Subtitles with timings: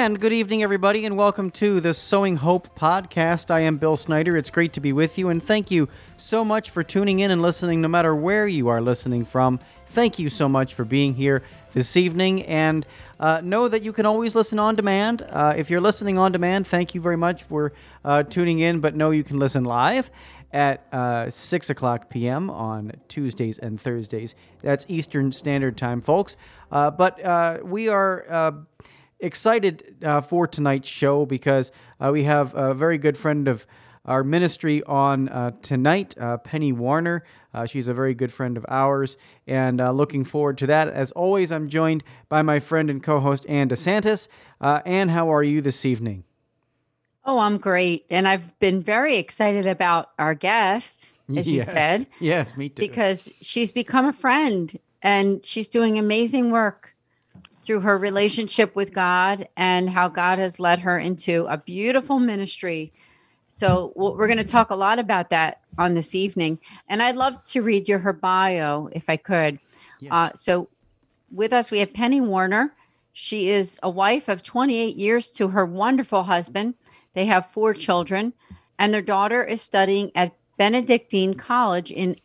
[0.00, 3.50] And good evening, everybody, and welcome to the Sowing Hope podcast.
[3.50, 4.34] I am Bill Snyder.
[4.34, 7.42] It's great to be with you, and thank you so much for tuning in and
[7.42, 9.60] listening, no matter where you are listening from.
[9.88, 11.42] Thank you so much for being here
[11.74, 12.86] this evening, and
[13.20, 15.20] uh, know that you can always listen on demand.
[15.20, 18.96] Uh, if you're listening on demand, thank you very much for uh, tuning in, but
[18.96, 20.10] know you can listen live
[20.50, 22.48] at uh, 6 o'clock p.m.
[22.48, 24.34] on Tuesdays and Thursdays.
[24.62, 26.38] That's Eastern Standard Time, folks.
[26.72, 28.52] Uh, but uh, we are uh,
[29.20, 31.70] excited uh, for tonight's show because
[32.00, 33.66] uh, we have a very good friend of
[34.06, 37.22] our ministry on uh, tonight, uh, Penny Warner.
[37.52, 40.88] Uh, she's a very good friend of ours, and uh, looking forward to that.
[40.88, 44.28] As always, I'm joined by my friend and co host, Ann DeSantis.
[44.60, 46.24] Ann, how are you this evening?
[47.24, 48.06] Oh, I'm great.
[48.08, 51.52] And I've been very excited about our guest, as Yeah.
[51.54, 52.80] you said, Yes, me too.
[52.80, 56.89] because she's become a friend and she's doing amazing work
[57.62, 62.92] through her relationship with God and how God has led her into a beautiful ministry.
[63.48, 66.58] So we're going to talk a lot about that on this evening.
[66.88, 69.58] And I'd love to read you her bio if I could.
[70.00, 70.12] Yes.
[70.12, 70.68] Uh, so
[71.30, 72.74] with us, we have Penny Warner.
[73.12, 76.74] She is a wife of 28 years to her wonderful husband.
[77.14, 78.34] They have four children,
[78.78, 82.16] and their daughter is studying at Benedictine College in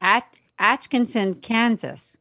[0.00, 2.16] At- Atchison, Kansas.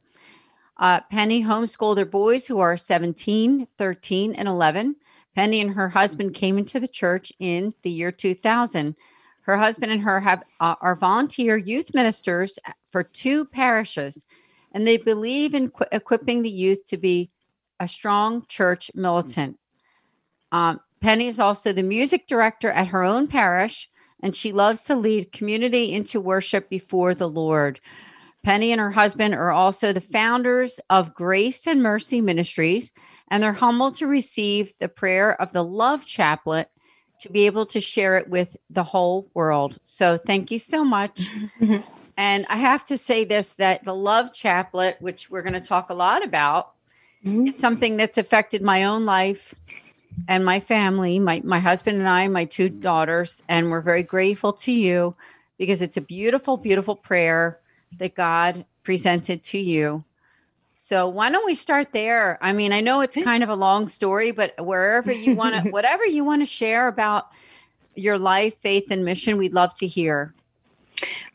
[0.80, 4.96] Uh, Penny homeschooled their boys who are 17, 13, and 11.
[5.36, 8.96] Penny and her husband came into the church in the year 2000.
[9.42, 12.60] Her husband and her have uh, are volunteer youth ministers
[12.92, 14.26] for two parishes,
[14.72, 17.30] and they believe in qu- equipping the youth to be
[17.80, 19.58] a strong church militant.
[20.52, 23.90] Um, Penny is also the music director at her own parish,
[24.22, 27.80] and she loves to lead community into worship before the Lord.
[28.44, 32.92] Penny and her husband are also the founders of Grace and Mercy Ministries,
[33.30, 36.68] and they're humbled to receive the prayer of the Love Chaplet
[37.20, 39.80] to be able to share it with the whole world.
[39.84, 41.30] So, thank you so much.
[42.18, 45.90] and I have to say this that the Love Chaplet, which we're going to talk
[45.90, 46.74] a lot about,
[47.26, 47.50] Mhm.
[47.50, 49.56] is something that's affected my own life
[50.28, 54.54] and my family, my my husband and I, my two daughters, and we're very grateful
[54.54, 55.16] to you
[55.58, 57.60] because it's a beautiful, beautiful prayer
[57.98, 60.04] that God presented to you.
[60.74, 62.38] So why don't we start there?
[62.42, 65.70] I mean, I know it's kind of a long story, but wherever you want to,
[65.72, 67.28] whatever you want to share about
[67.96, 70.34] your life, faith, and mission, we'd love to hear.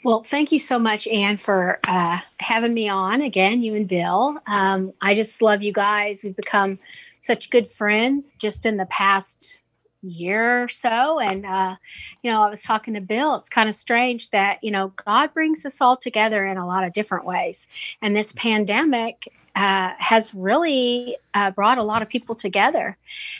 [0.05, 4.39] Well, thank you so much, Ann, for uh, having me on again, you and Bill.
[4.47, 6.19] Um, I just love you guys.
[6.23, 6.79] We've become
[7.21, 9.61] such good friends just in the past
[10.03, 11.19] year or so.
[11.21, 11.77] And, uh,
[12.23, 13.37] you know, I was talking to Bill.
[13.37, 16.85] It's kind of strange that, you know, God brings us all together in a lot
[16.85, 17.67] of different ways.
[18.03, 22.97] And this pandemic uh, has really uh, brought a lot of people together.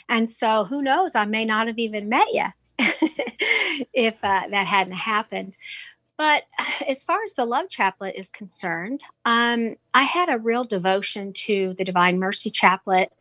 [0.09, 1.15] And so who knows?
[1.15, 2.45] I may not have even met you
[3.93, 5.55] if uh, that hadn't happened.
[6.17, 6.43] But
[6.87, 11.75] as far as the Love Chaplet is concerned, um, I had a real devotion to
[11.77, 13.11] the Divine Mercy Chaplet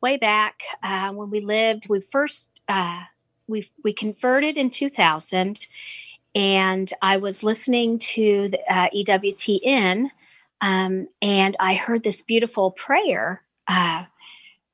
[0.00, 1.88] way back uh, when we lived.
[1.88, 3.02] We first uh,
[3.48, 5.66] we we converted in 2000,
[6.34, 10.10] and I was listening to the uh, EWTN,
[10.60, 13.42] um, and I heard this beautiful prayer.
[13.68, 14.04] Uh,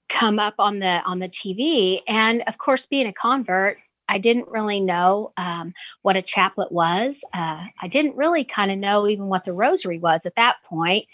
[0.08, 3.78] come up on the on the TV and of course being a convert
[4.12, 7.16] I didn't really know um, what a chaplet was.
[7.32, 11.06] Uh, I didn't really kind of know even what the rosary was at that point.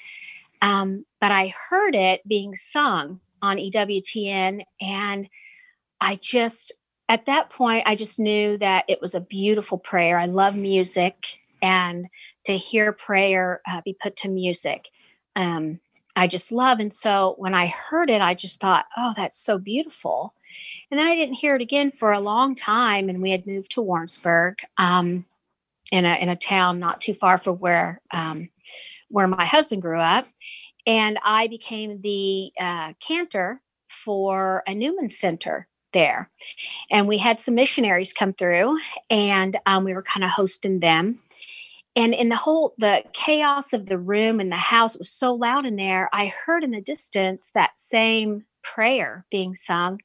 [0.63, 4.65] Um, but I heard it being sung on EWTN.
[4.81, 5.29] And
[6.01, 6.73] I just,
[7.09, 10.19] at that point, I just knew that it was a beautiful prayer.
[10.19, 12.07] I love music and
[12.45, 14.87] to hear prayer uh, be put to music.
[15.35, 15.81] Um,
[16.17, 16.81] I just love.
[16.81, 20.35] And so when I heard it, I just thought, oh, that's so beautiful.
[20.91, 23.09] And then I didn't hear it again for a long time.
[23.09, 25.25] And we had moved to Warrensburg, um,
[25.91, 28.49] in a in a town not too far from where um,
[29.09, 30.27] where my husband grew up.
[30.87, 33.61] And I became the uh, cantor
[34.05, 36.31] for a Newman Center there.
[36.91, 38.79] And we had some missionaries come through,
[39.11, 41.21] and um, we were kind of hosting them.
[41.97, 45.35] And in the whole the chaos of the room and the house, it was so
[45.35, 46.09] loud in there.
[46.13, 50.01] I heard in the distance that same prayer being sung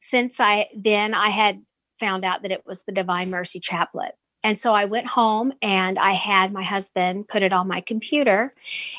[0.00, 1.62] since I then I had
[1.98, 4.12] found out that it was the Divine Mercy Chaplet.
[4.42, 8.54] and so I went home and I had my husband put it on my computer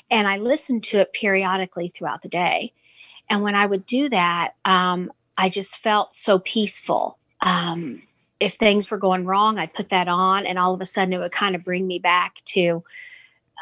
[0.09, 2.73] and I listened to it periodically throughout the day.
[3.29, 7.17] And when I would do that, um, I just felt so peaceful.
[7.41, 8.03] Um,
[8.39, 11.17] if things were going wrong, I'd put that on, and all of a sudden it
[11.17, 12.83] would kind of bring me back to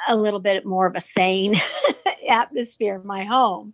[0.10, 1.56] a little bit more of a sane
[2.30, 3.74] atmosphere in my home.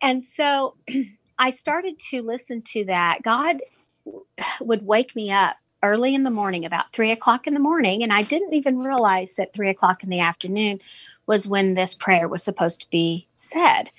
[0.00, 0.76] And so
[1.38, 3.18] I started to listen to that.
[3.22, 3.60] God
[4.62, 8.02] would wake me up early in the morning, about three o'clock in the morning.
[8.02, 10.80] And I didn't even realize that three o'clock in the afternoon
[11.26, 13.90] was when this prayer was supposed to be said.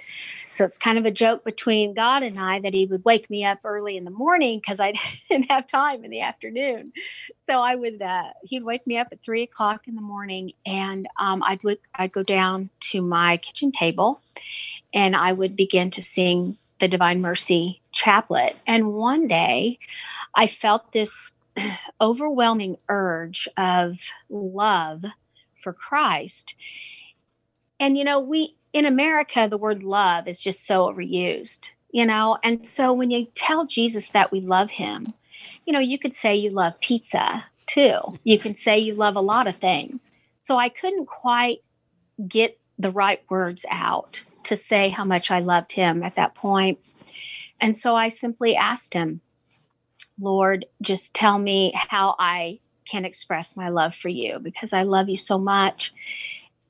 [0.57, 3.45] So it's kind of a joke between God and I that He would wake me
[3.45, 4.93] up early in the morning because I
[5.29, 6.91] didn't have time in the afternoon.
[7.47, 11.07] So I would, uh, He'd wake me up at three o'clock in the morning, and
[11.19, 11.59] um, I'd
[11.93, 14.19] I'd go down to my kitchen table,
[14.95, 18.55] and I would begin to sing the Divine Mercy Chaplet.
[18.65, 19.77] And one day,
[20.33, 21.31] I felt this
[22.01, 23.93] overwhelming urge of
[24.29, 25.03] love
[25.63, 26.55] for Christ.
[27.79, 32.37] And, you know, we in America, the word love is just so overused, you know?
[32.43, 35.13] And so when you tell Jesus that we love him,
[35.65, 37.99] you know, you could say you love pizza too.
[38.23, 39.99] You can say you love a lot of things.
[40.43, 41.59] So I couldn't quite
[42.27, 46.79] get the right words out to say how much I loved him at that point.
[47.59, 49.21] And so I simply asked him,
[50.19, 52.59] Lord, just tell me how I
[52.89, 55.93] can express my love for you because I love you so much.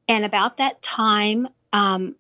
[0.08, 2.16] And about that time, um,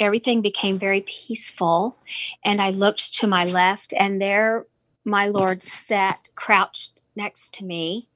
[0.00, 1.96] everything became very peaceful.
[2.44, 4.66] And I looked to my left, and there
[5.04, 8.08] my Lord sat crouched next to me.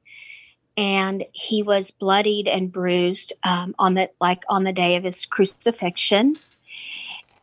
[0.76, 5.26] And he was bloodied and bruised um, on the like on the day of his
[5.26, 6.36] crucifixion.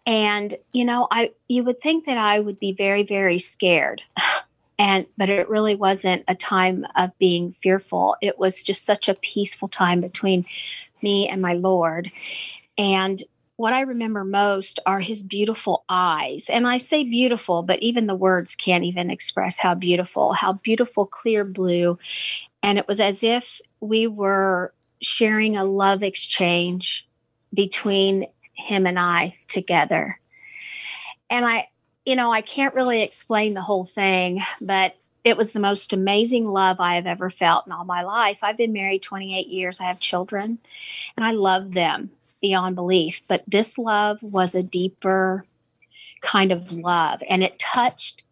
[0.07, 4.01] And you know, I you would think that I would be very very scared
[4.79, 9.13] and but it really wasn't a time of being fearful it was just such a
[9.15, 10.45] peaceful time between
[11.03, 12.09] me and my lord
[12.79, 13.21] and
[13.57, 18.15] what i remember most are his beautiful eyes and i say beautiful but even the
[18.15, 21.99] words can't even express how beautiful how beautiful clear blue
[22.63, 27.05] and it was as if we were sharing a love exchange
[27.53, 30.19] between him and i together
[31.29, 31.67] and i
[32.05, 36.47] you know, I can't really explain the whole thing, but it was the most amazing
[36.47, 38.39] love I have ever felt in all my life.
[38.41, 39.79] I've been married 28 years.
[39.79, 40.57] I have children,
[41.15, 43.21] and I love them beyond belief.
[43.27, 45.45] But this love was a deeper
[46.21, 48.23] kind of love, and it touched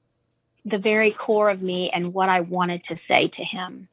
[0.66, 3.88] the very core of me and what I wanted to say to him.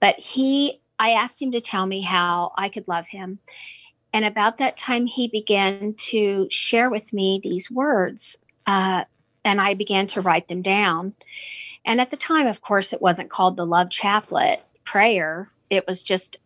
[0.00, 3.38] But he, I asked him to tell me how I could love him.
[4.12, 8.36] And about that time, he began to share with me these words
[8.66, 9.04] uh,
[9.44, 11.14] and I began to write them down.
[11.84, 15.50] And at the time, of course, it wasn't called the Love Chaplet prayer.
[15.70, 16.36] It was just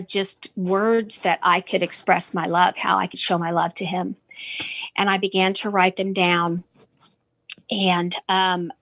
[0.00, 3.84] just words that I could express my love, how I could show my love to
[3.84, 4.16] him.
[4.96, 6.64] And I began to write them down.
[7.70, 8.72] And um,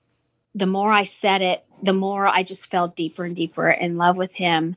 [0.54, 4.16] the more I said it, the more I just fell deeper and deeper in love
[4.16, 4.76] with him.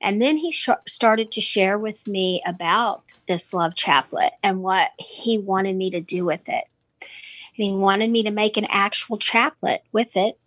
[0.00, 4.90] And then he sh- started to share with me about this love chaplet and what
[4.98, 6.64] he wanted me to do with it
[7.56, 10.38] and he wanted me to make an actual chaplet with it,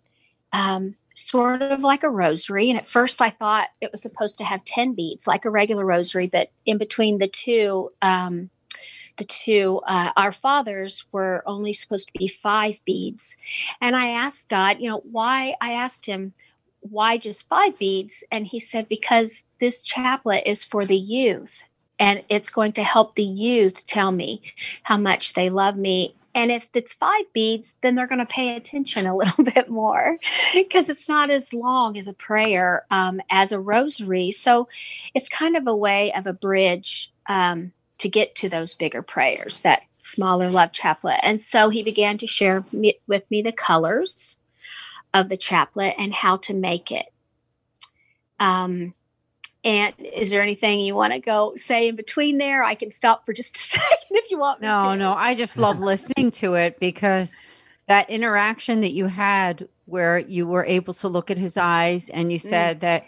[0.52, 2.70] um, sort of like a rosary.
[2.70, 5.84] And at first, I thought it was supposed to have 10 beads, like a regular
[5.84, 8.50] rosary, but in between the two, um,
[9.16, 13.36] the two, uh, our fathers were only supposed to be five beads.
[13.80, 15.54] And I asked God, you know, why?
[15.60, 16.32] I asked him,
[16.80, 18.24] why just five beads?
[18.32, 21.52] And he said, because this chaplet is for the youth
[22.00, 24.42] and it's going to help the youth tell me
[24.82, 28.54] how much they love me and if it's five beads, then they're going to pay
[28.56, 30.18] attention a little bit more
[30.54, 34.32] because it's not as long as a prayer um, as a rosary.
[34.32, 34.68] So
[35.14, 39.60] it's kind of a way of a bridge um, to get to those bigger prayers,
[39.60, 41.20] that smaller love chaplet.
[41.22, 44.36] And so he began to share me, with me the colors
[45.12, 47.06] of the chaplet and how to make it.
[48.38, 48.94] Um,
[49.62, 52.64] and is there anything you want to go say in between there?
[52.64, 55.80] I can stop for just a second if you want no, No, I just love
[55.80, 57.40] listening to it because
[57.88, 62.32] that interaction that you had where you were able to look at his eyes and
[62.32, 62.42] you mm.
[62.42, 62.80] said mm.
[62.80, 63.06] that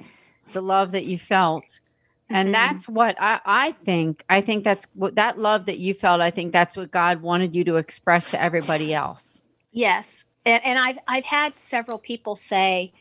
[0.53, 1.81] the love that you felt.
[2.29, 2.53] And mm-hmm.
[2.53, 4.25] that's what I, I think.
[4.29, 6.21] I think that's what that love that you felt.
[6.21, 9.41] I think that's what God wanted you to express to everybody else.
[9.71, 10.25] Yes.
[10.45, 12.93] And, and I've, I've had several people say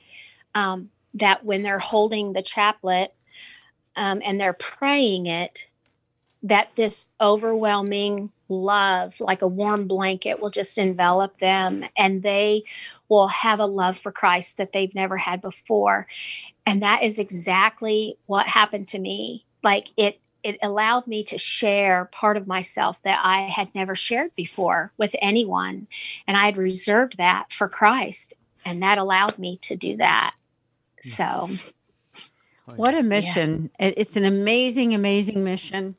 [0.54, 3.14] um, that when they're holding the chaplet,
[3.96, 5.66] um, and they're praying it,
[6.44, 12.64] that this overwhelming love, like a warm blanket, will just envelop them and they
[13.10, 16.08] will have a love for Christ that they've never had before.
[16.66, 19.46] and that is exactly what happened to me.
[19.64, 24.36] Like it it allowed me to share part of myself that I had never shared
[24.36, 25.88] before with anyone.
[26.28, 28.34] And I had reserved that for Christ.
[28.66, 30.34] And that allowed me to do that.
[32.66, 32.72] Hmm.
[32.72, 33.70] So, what a mission!
[33.80, 33.94] Yeah.
[33.98, 35.96] It's an amazing, amazing mission.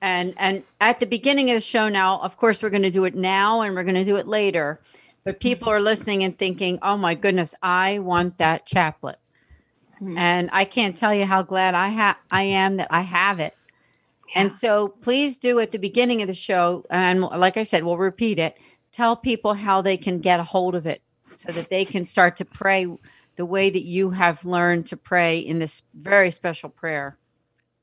[0.00, 3.04] And and at the beginning of the show now, of course, we're going to do
[3.04, 4.80] it now and we're going to do it later.
[5.24, 9.18] But people are listening and thinking, "Oh my goodness, I want that chaplet."
[9.96, 10.18] Mm-hmm.
[10.18, 13.54] And I can't tell you how glad I have I am that I have it
[14.34, 17.98] and so please do at the beginning of the show, and like I said, we'll
[17.98, 18.56] repeat it.
[18.90, 22.36] Tell people how they can get a hold of it so that they can start
[22.36, 22.86] to pray
[23.36, 27.16] the way that you have learned to pray in this very special prayer.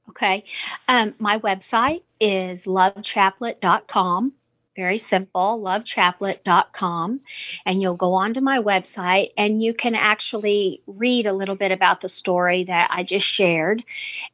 [0.09, 0.43] Okay.
[0.87, 4.33] Um, my website is lovechaplet.com
[4.79, 7.19] very simple, lovechaplet.com.
[7.65, 12.01] And you'll go onto my website and you can actually read a little bit about
[12.01, 13.83] the story that I just shared.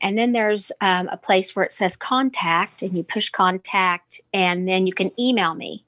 [0.02, 4.68] And then there's um, a place where it says contact, and you push contact, and
[4.68, 5.85] then you can email me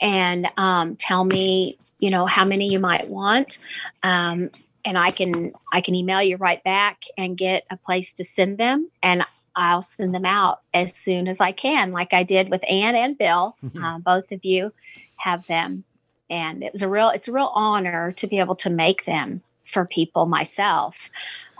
[0.00, 3.58] and um, tell me, you know, how many you might want.
[4.02, 4.50] Um,
[4.84, 8.58] and I can I can email you right back and get a place to send
[8.58, 8.90] them.
[9.02, 9.24] And
[9.54, 13.18] I'll send them out as soon as I can, like I did with Ann and
[13.18, 13.56] Bill.
[13.84, 14.72] Uh, both of you
[15.16, 15.84] have them,
[16.30, 19.42] and it was a real it's a real honor to be able to make them
[19.72, 20.94] for people myself.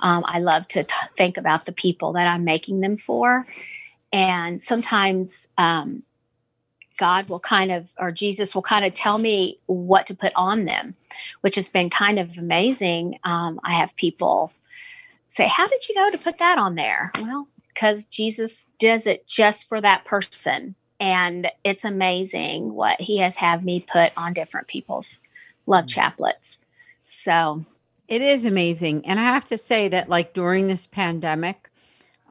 [0.01, 3.47] Um, I love to t- think about the people that I'm making them for,
[4.13, 6.05] and sometimes um,
[6.99, 10.67] God will kind of or Jesus will kind of tell me what to put on
[10.67, 10.95] them,
[11.41, 13.19] which has been kind of amazing.
[13.25, 14.53] Um, I have people
[15.29, 17.11] say, How did you know to put that on there?
[17.19, 20.75] Well, because Jesus does it just for that person.
[21.01, 25.19] And it's amazing what he has had me put on different people's
[25.67, 25.95] love mm.
[25.95, 26.57] chaplets.
[27.23, 27.63] So
[28.09, 29.07] it is amazing.
[29.07, 31.71] And I have to say that, like, during this pandemic,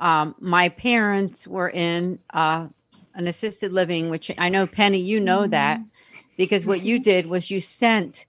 [0.02, 2.68] um, my parents were in uh,
[3.18, 5.52] an assisted living, which I know, Penny, you know mm-hmm.
[5.52, 5.82] that
[6.38, 8.26] because what you did was you sent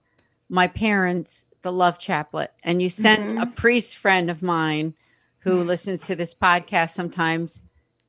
[0.49, 3.37] my parents the love chaplet and you sent mm-hmm.
[3.37, 4.95] a priest friend of mine
[5.39, 7.61] who listens to this podcast sometimes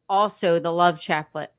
[0.09, 1.53] also the love chaplet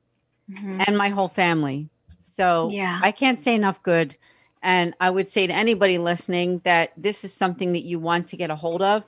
[0.50, 0.80] mm-hmm.
[0.86, 1.88] and my whole family.
[2.18, 3.00] So yeah.
[3.02, 4.16] I can't say enough good.
[4.60, 8.36] And I would say to anybody listening that this is something that you want to
[8.36, 9.04] get a hold of.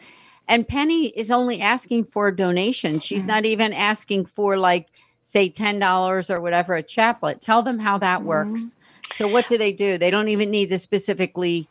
[0.46, 3.00] And Penny is only asking for a donation.
[3.00, 3.28] She's mm-hmm.
[3.28, 4.88] not even asking for like
[5.24, 7.40] say $10 or whatever a chaplet.
[7.40, 8.28] Tell them how that mm-hmm.
[8.28, 8.76] works.
[9.16, 9.98] So what do they do?
[9.98, 11.68] They don't even need to specifically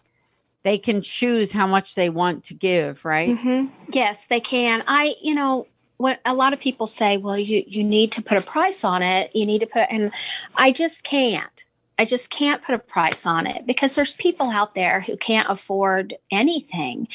[0.64, 3.38] they can choose how much they want to give, right?
[3.38, 3.92] Mm-hmm.
[3.92, 4.82] Yes, they can.
[4.88, 5.68] I, you know,
[5.98, 9.04] what a lot of people say, well, you you need to put a price on
[9.04, 9.36] it.
[9.36, 10.12] You need to put, and
[10.56, 11.66] I just can't.
[12.00, 15.50] I just can't put a price on it because there's people out there who can't
[15.50, 17.10] afford anything,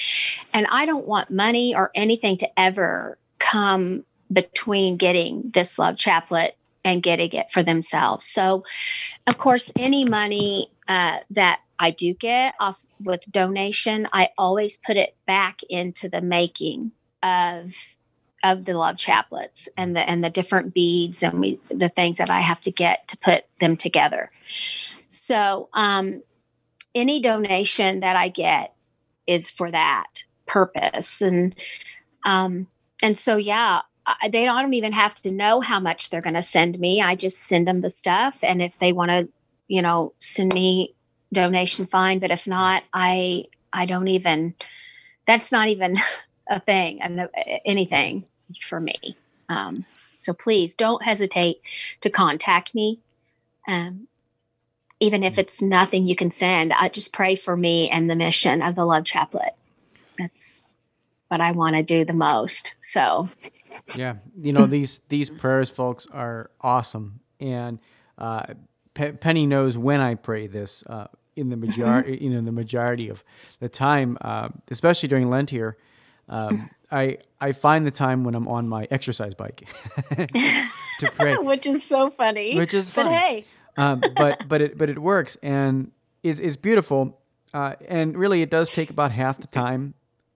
[0.54, 6.56] and I don't want money or anything to ever come between getting this love chaplet
[6.85, 8.26] and getting it for themselves.
[8.26, 8.64] So,
[9.26, 14.97] of course, any money uh, that I do get off with donation, I always put
[14.97, 16.92] it back into the making
[17.23, 17.73] of
[18.44, 22.30] of the love chaplets and the and the different beads and we, the things that
[22.30, 24.28] I have to get to put them together.
[25.08, 26.23] So um,
[26.94, 28.75] any donation that I get
[29.26, 31.54] is for that purpose and
[32.25, 32.66] um,
[33.02, 33.80] and so yeah
[34.30, 37.02] they don't even have to know how much they're going to send me.
[37.02, 39.28] I just send them the stuff and if they want to
[39.68, 40.94] you know send me
[41.32, 44.54] donation fine but if not i i don't even
[45.26, 45.98] that's not even
[46.50, 47.00] a thing
[47.66, 48.24] anything
[48.68, 49.16] for me.
[49.48, 49.84] Um,
[50.18, 51.60] so please don't hesitate
[52.02, 53.00] to contact me
[53.68, 54.08] um,
[55.00, 56.72] even if it's nothing you can send.
[56.72, 59.54] I just pray for me and the mission of the love chaplet.
[60.18, 60.67] That's
[61.28, 63.26] what i want to do the most so
[63.94, 67.78] yeah you know these these prayers folks are awesome and
[68.18, 68.42] uh,
[68.94, 70.82] Penny knows when I pray this.
[70.85, 71.06] Uh,
[71.38, 72.25] in the majority, mm-hmm.
[72.25, 73.23] you know, the majority of
[73.61, 75.76] the time, uh, especially during Lent here,
[76.28, 79.68] um, I I find the time when I'm on my exercise bike
[80.18, 82.56] to pray, which is so funny.
[82.56, 83.11] Which is funny.
[83.11, 83.44] But hey,
[83.76, 85.92] um, but but it but it works and
[86.23, 87.20] it's, it's beautiful.
[87.54, 89.94] Uh, and really, it does take about half the time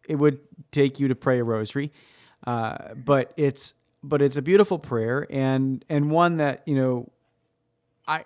[0.09, 0.39] it would
[0.71, 1.93] take you to pray a rosary.
[2.47, 7.11] Uh, but it's but it's a beautiful prayer and and one that you know
[8.07, 8.25] I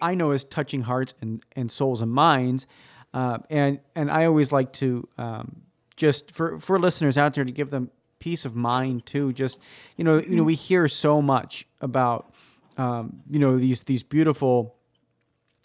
[0.00, 2.66] I know is touching hearts and, and souls and minds.
[3.12, 5.62] Uh, and and I always like to um,
[5.96, 9.32] just for for listeners out there to give them peace of mind too.
[9.32, 9.58] Just
[9.96, 12.32] you know you know we hear so much about
[12.76, 14.76] um, you know these these beautiful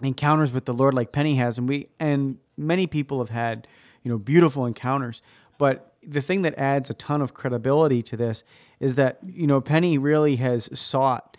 [0.02, 3.68] encounters with the Lord like Penny has, and we and many people have had
[4.04, 5.22] you know beautiful encounters.
[5.58, 8.44] But the thing that adds a ton of credibility to this
[8.80, 11.38] is that you know Penny really has sought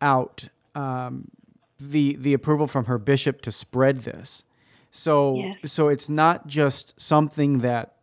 [0.00, 1.30] out um,
[1.78, 4.44] the the approval from her bishop to spread this.
[4.90, 5.70] So Yes.
[5.72, 7.96] so it's not just something that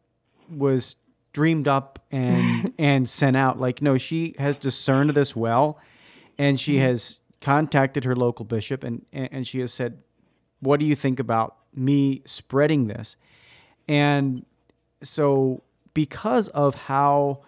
[0.50, 0.96] was
[1.34, 3.60] dreamed up and and sent out.
[3.60, 5.80] Like no, she has discerned this well,
[6.38, 9.98] and she has contacted her local bishop and and and she has said,
[10.60, 13.16] "What do you think about me spreading this?"
[13.88, 14.46] And
[15.02, 15.64] so
[15.94, 17.42] because of how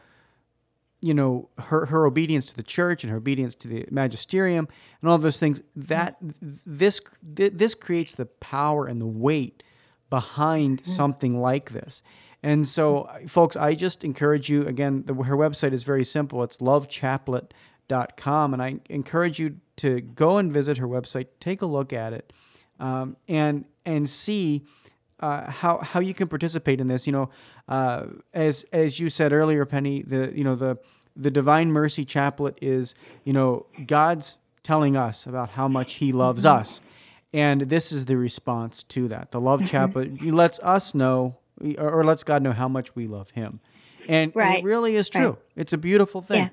[1.00, 4.67] you know her her obedience to the church and her obedience to the magisterium
[5.01, 9.62] and all those things that this this creates the power and the weight
[10.10, 12.01] behind something like this.
[12.41, 16.44] And so folks i just encourage you again the, her website is very simple.
[16.44, 21.94] It's lovechaplet.com and i encourage you to go and visit her website take a look
[21.94, 22.34] at it
[22.79, 24.65] um, and and see
[25.19, 27.05] uh, how how you can participate in this.
[27.07, 27.29] You know,
[27.67, 30.77] uh, as as you said earlier, Penny, the you know the
[31.15, 32.93] the Divine Mercy Chaplet is
[33.24, 36.81] you know God's telling us about how much He loves us,
[37.33, 39.31] and this is the response to that.
[39.31, 41.38] The Love Chaplet lets us know,
[41.77, 43.59] or, or lets God know how much we love Him,
[44.07, 44.59] and, and Right.
[44.59, 45.29] it really is true.
[45.29, 45.38] Right.
[45.55, 46.50] It's a beautiful thing.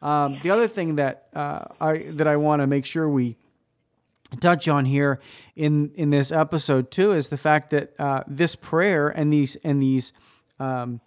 [0.00, 3.36] Um, the other thing that uh, I that I want to make sure we
[4.36, 5.20] touch on here
[5.56, 9.82] in in this episode too is the fact that uh, this prayer and these and
[9.82, 10.12] these
[10.60, 11.00] um,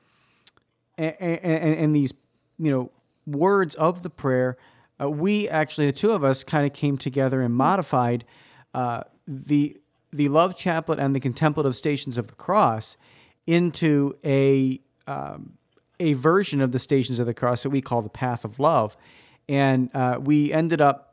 [0.98, 2.14] and, and, and these
[2.58, 2.92] you know
[3.28, 4.58] words of the prayer
[5.00, 8.26] uh, we actually the two of us kind of came together and modified
[8.74, 9.78] uh, the
[10.12, 12.98] the love chaplet and the contemplative stations of the cross
[13.46, 15.58] into a um,
[16.00, 18.98] a version of the stations of the cross that we call the path of love.
[19.48, 21.11] And uh, we ended up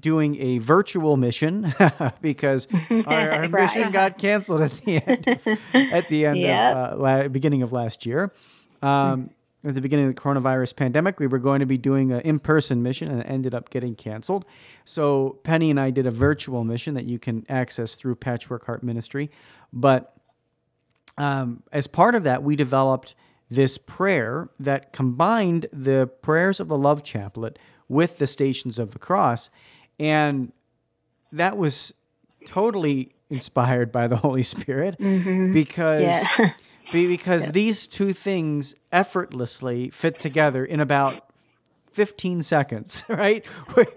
[0.00, 1.74] doing a virtual mission
[2.20, 2.66] because
[3.06, 3.50] our, our Right.
[3.50, 6.76] mission got canceled at the end of, at the end Yep.
[6.76, 8.32] of uh, la- beginning of last year.
[8.82, 9.30] Um,
[9.66, 12.82] at the beginning of the coronavirus pandemic, we were going to be doing an in-person
[12.82, 14.44] mission, and it ended up getting canceled.
[14.84, 18.82] So Penny and I did a virtual mission that you can access through Patchwork Heart
[18.82, 19.30] Ministry.
[19.72, 20.14] But
[21.16, 23.14] um, as part of that, we developed
[23.50, 27.56] this prayer that combined the prayers of the Love Chaplet
[27.88, 29.48] with the Stations of the Cross,
[29.98, 30.52] and
[31.32, 31.92] that was
[32.46, 36.50] totally inspired by the Holy Spirit because Yeah.
[36.92, 41.20] be- because these two things effortlessly fit together in about
[41.92, 43.44] 15 seconds, right?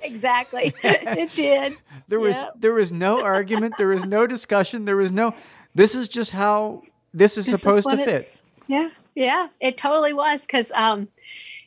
[0.02, 0.74] exactly.
[0.84, 1.76] it did.
[2.08, 2.54] There was Yep.
[2.60, 5.34] there was no argument, there was no discussion, there was no
[5.76, 6.84] this is just how
[7.14, 8.42] this is This is supposed to fit.
[8.68, 11.08] Yeah, yeah, it totally was because, um,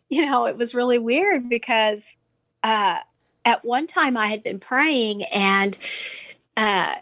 [0.09, 2.01] you know, it was really weird because
[2.63, 2.99] uh,
[3.45, 5.77] at one time I had been praying and
[6.57, 6.95] uh,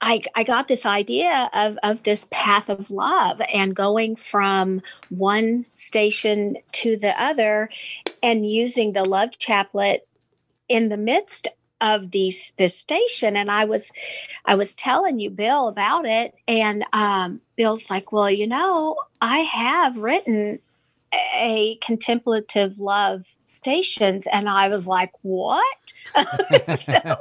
[0.00, 5.64] I I got this idea of of this path of love and going from one
[5.74, 7.70] station to the other
[8.22, 10.06] and using the love chaplet
[10.68, 11.48] in the midst
[11.80, 13.36] of these this station.
[13.36, 13.90] And I was
[14.44, 16.34] I was telling you Bill about it.
[16.46, 20.58] And um Bill's like, "Well, you know, I have written
[21.34, 25.64] a contemplative love stations." And I was like, "What?"
[26.14, 27.16] so,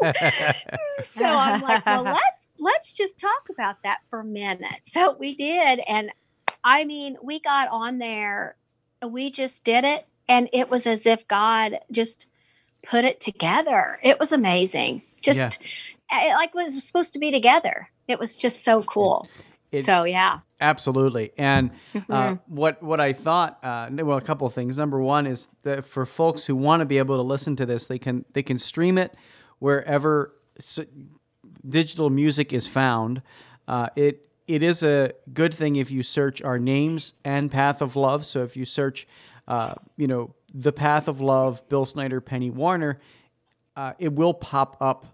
[1.18, 5.36] so I'm like, "Well, let's let's just talk about that for a minute." So we
[5.36, 6.12] did and
[6.64, 8.56] I mean, we got on there,
[9.08, 12.26] we just did it and it was as if God just
[12.84, 14.00] put it together.
[14.04, 15.04] It was amazing.
[15.22, 15.60] Just
[16.12, 16.30] Yeah.
[16.30, 17.90] it, like it was supposed to be together.
[18.08, 19.28] It was just so cool.
[19.80, 20.40] It- so yeah.
[20.62, 21.32] Absolutely.
[21.38, 21.72] And
[22.10, 24.78] uh, what what I thought, uh, well, a couple of things.
[24.78, 27.88] Number one is that for folks who want to be able to listen to this,
[27.88, 29.14] they can they can stream it
[29.60, 30.80] wherever s-
[31.68, 33.22] digital music is found.
[33.68, 37.96] Uh, it it is a good thing if you search our names and Path of
[37.96, 38.26] Love.
[38.26, 39.08] So if you search,
[39.48, 43.00] uh, you know, the Path of Love, Bill Snyder, Penny Warner,
[43.76, 45.06] uh, it will pop up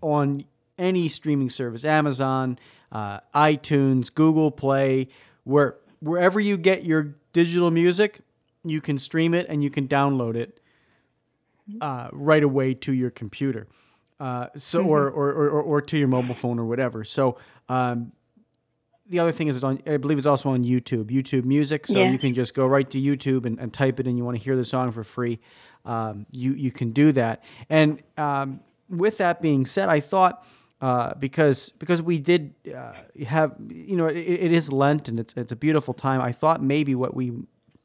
[0.00, 0.44] on
[0.78, 2.58] any streaming service Amazon,
[2.92, 5.08] uh, iTunes, Google Play,
[5.44, 8.20] where wherever you get your digital music,
[8.64, 10.60] you can stream it and you can download it
[11.80, 13.66] uh, right away to your computer.
[14.20, 17.04] Uh, so or, or, or, or, or to your mobile phone or whatever.
[17.04, 18.12] So um,
[19.08, 21.86] the other thing is, on, I believe it's also on YouTube, YouTube Music.
[21.86, 24.16] So you can just go right to YouTube and, and type it in.
[24.16, 25.38] You want to hear the song for free.
[25.84, 27.42] Um, you you can do that.
[27.70, 30.44] And um, with that being said, I thought
[30.80, 32.92] uh, because because we did uh,
[33.26, 36.20] have you know it, it is Lent and it's it's a beautiful time.
[36.20, 37.32] I thought maybe what we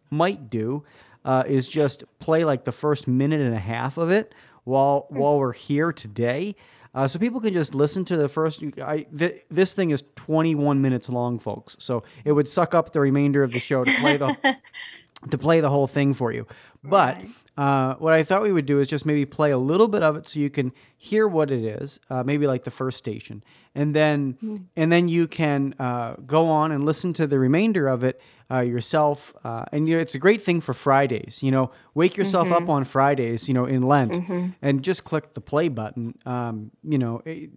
[0.09, 0.83] might do
[1.25, 5.37] uh, is just play like the first minute and a half of it while while
[5.39, 6.55] we're here today.
[6.95, 8.61] Uh, so people can just listen to the first.
[8.79, 11.75] I, th- this thing is 21 minutes long, folks.
[11.79, 14.37] So it would suck up the remainder of the show to play the
[15.31, 16.45] to play the whole thing for you.
[16.83, 17.29] But Right.
[17.57, 20.15] Uh, what I thought we would do is just maybe play a little bit of
[20.15, 23.43] it so you can hear what it is, uh, maybe like the first station,
[23.75, 24.37] and then
[24.75, 28.59] and then you can uh, go on and listen to the remainder of it uh,
[28.61, 29.33] yourself.
[29.43, 31.43] Uh, and you know, it's a great thing for Fridays.
[31.43, 33.47] You know, wake yourself up on Fridays.
[33.47, 34.15] You know, in Lent,
[34.61, 36.15] and just click the play button.
[36.25, 37.51] Um, you know, it-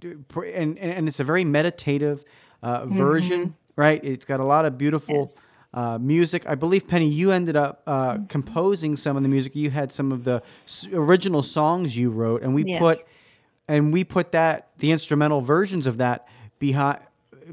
[0.54, 2.22] and and it's a very meditative
[2.62, 4.02] uh, version, right?
[4.04, 5.46] It's got a lot of beautiful Yes.
[5.76, 6.44] Uh, music.
[6.48, 9.54] I believe Penny, you ended up uh, composing some of the music.
[9.54, 12.78] You had some of the s- original songs you wrote, and we Yes.
[12.80, 12.98] put
[13.68, 16.26] and we put that the instrumental versions of that
[16.58, 16.98] behind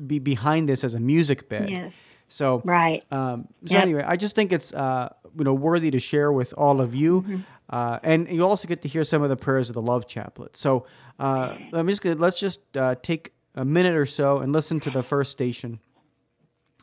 [0.08, 1.70] be behind this as a music bed.
[1.70, 2.16] Yes.
[2.30, 3.04] So Right.
[3.12, 3.82] um, so Yep.
[3.84, 7.22] anyway, I just think it's uh, you know worthy to share with all of you,
[7.22, 7.38] Mm-hmm.
[7.70, 10.56] uh, and you also get to hear some of the prayers of the Love Chaplet.
[10.58, 10.86] So
[11.20, 14.90] uh, let me just let's just uh, take a minute or so and listen to
[14.90, 15.80] the first station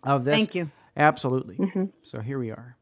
[0.04, 0.34] of this.
[0.34, 0.70] Thank you.
[0.96, 1.56] Absolutely.
[1.56, 1.84] Mm-hmm.
[2.02, 2.76] So here we are.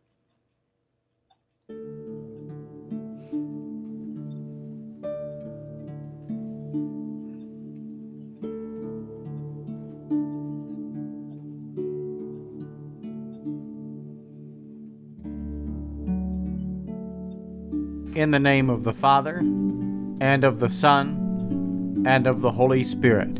[18.14, 23.38] In the name of the Father, and of the Son, and of the Holy Spirit.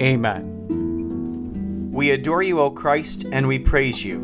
[0.00, 0.47] Amen.
[1.98, 4.20] We adore you, O Christ, and we praise you.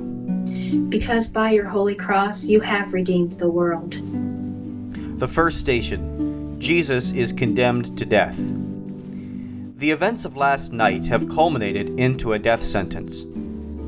[0.90, 3.98] because by your holy cross you have redeemed the world.
[5.18, 8.38] The first station Jesus is condemned to death.
[8.38, 13.26] The events of last night have culminated into a death sentence.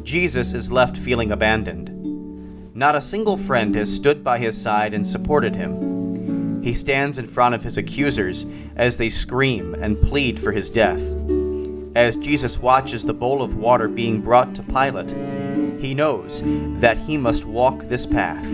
[0.03, 2.75] Jesus is left feeling abandoned.
[2.75, 6.61] Not a single friend has stood by his side and supported him.
[6.61, 11.01] He stands in front of his accusers as they scream and plead for his death.
[11.97, 15.13] As Jesus watches the bowl of water being brought to Pilate,
[15.81, 16.43] he knows
[16.79, 18.47] that he must walk this path.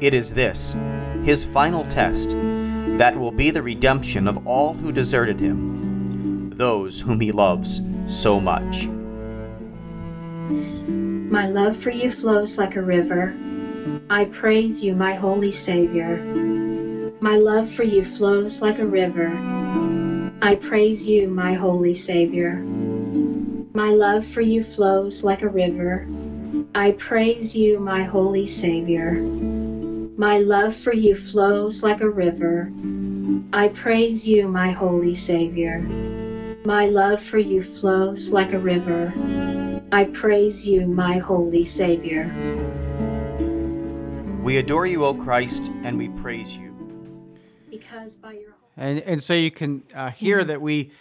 [0.00, 0.74] It is this,
[1.22, 2.30] his final test,
[2.96, 8.40] that will be the redemption of all who deserted him, those whom he loves so
[8.40, 8.86] much.
[11.28, 13.36] My love for you flows like a river.
[14.08, 16.16] I praise you, my holy Savior.
[17.20, 19.28] My love for you flows like a river.
[20.40, 22.58] I praise you, my holy Savior.
[23.74, 26.06] My love for you flows like a river.
[26.76, 29.14] I praise you, my holy Savior.
[30.16, 32.72] My love for you flows like a river.
[33.52, 35.80] I praise you, my holy Savior.
[36.64, 39.12] My love for you flows like a river.
[39.90, 42.32] I praise you, my holy Savior.
[44.40, 46.72] We adore you, O Christ, and we praise you.
[47.70, 50.92] Because by your And, and so you can uh, hear that we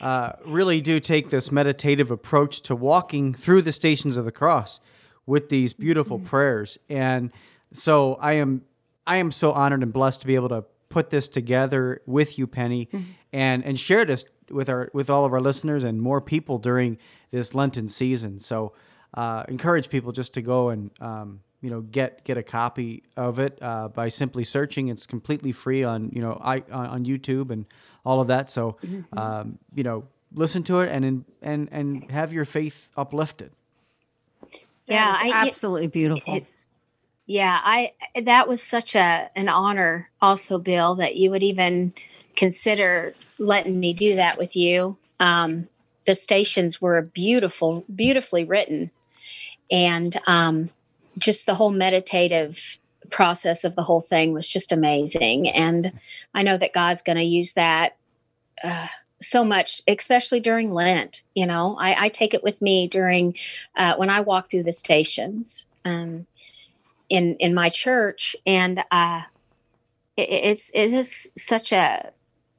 [0.00, 4.80] uh, really do take this meditative approach to walking through the stations of the cross
[5.26, 6.78] with these beautiful prayers.
[6.88, 7.30] And
[7.72, 8.62] so I am
[9.06, 12.46] I am so honored and blessed to be able to put this together with you,
[12.46, 12.88] Penny,
[13.32, 16.98] and and share this with our with all of our listeners and more people during
[17.30, 18.40] this Lenten season.
[18.40, 18.72] So
[19.14, 23.38] uh, encourage people just to go and um, you know get get a copy of
[23.38, 24.88] it uh, by simply searching.
[24.88, 27.64] It's completely free on you know I on on YouTube and
[28.04, 28.50] all of that.
[28.50, 28.76] So
[29.16, 33.50] um, you know listen to it and in, and and have your faith uplifted.
[34.86, 36.40] Yeah, I- absolutely beautiful.
[37.26, 41.94] Yeah, I that was such a an honor also, Bill, that you would even
[42.36, 44.98] consider letting me do that with you.
[45.18, 45.66] Um,
[46.06, 48.90] the stations were beautiful, beautifully written,
[49.70, 50.66] and um,
[51.18, 52.58] just the whole meditative
[53.10, 55.48] process of the whole thing was just amazing.
[55.50, 55.92] And
[56.34, 57.96] I know that God's going to use that
[58.62, 58.88] uh,
[59.20, 61.22] so much, especially during Lent.
[61.34, 63.34] You know, I, I take it with me during
[63.76, 66.26] uh, when I walk through the stations um,
[67.08, 69.22] in in my church, and uh,
[70.16, 72.10] it, it's it is such a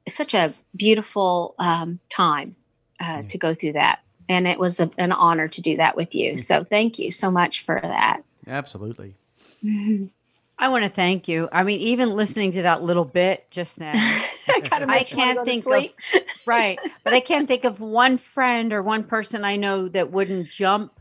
[0.08, 2.54] such a beautiful um, time
[3.00, 6.14] uh, to go through that, and it was a, an honor to do that with
[6.14, 6.38] you.
[6.38, 8.22] So thank you so much for that.
[8.46, 9.14] Absolutely.
[10.58, 11.48] I want to thank you.
[11.52, 13.92] I mean, even listening to that little bit just now,
[14.46, 15.84] Kinda I makes you wanna can't think of
[16.46, 20.48] right, but I can't think of one friend or one person I know that wouldn't
[20.48, 20.98] jump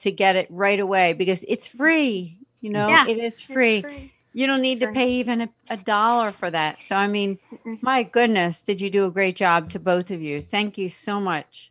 [0.00, 2.38] to get it right away because it's free.
[2.60, 4.12] You know, Yeah, it is It's free.
[4.32, 6.82] You don't need to pay even a, a dollar for that.
[6.82, 7.38] So, I mean,
[7.82, 10.40] my goodness, did you do a great job to both of you?
[10.40, 11.70] Thank you so much.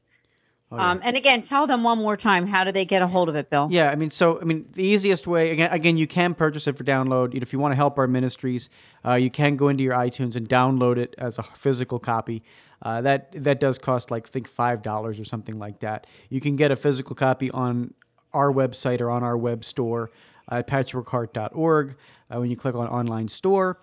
[0.73, 0.91] Oh, yeah.
[0.91, 3.35] Um, and again, tell them one more time how do they get a hold of
[3.35, 3.67] it, Bill?
[3.69, 6.75] Yeah, I mean, so I mean, the easiest way again, again, you can purchase it
[6.75, 7.33] for download.
[7.33, 8.69] You know, if you want to help our ministries,
[9.05, 12.41] uh, you can go into your iTunes and download it as a physical copy.
[12.81, 16.07] Uh, that that does cost like I think five dollars or something like that.
[16.29, 17.93] You can get a physical copy on
[18.33, 20.09] our website or on our web store
[20.49, 21.95] at patchworkheart.org
[22.29, 23.79] uh, when you click on online store.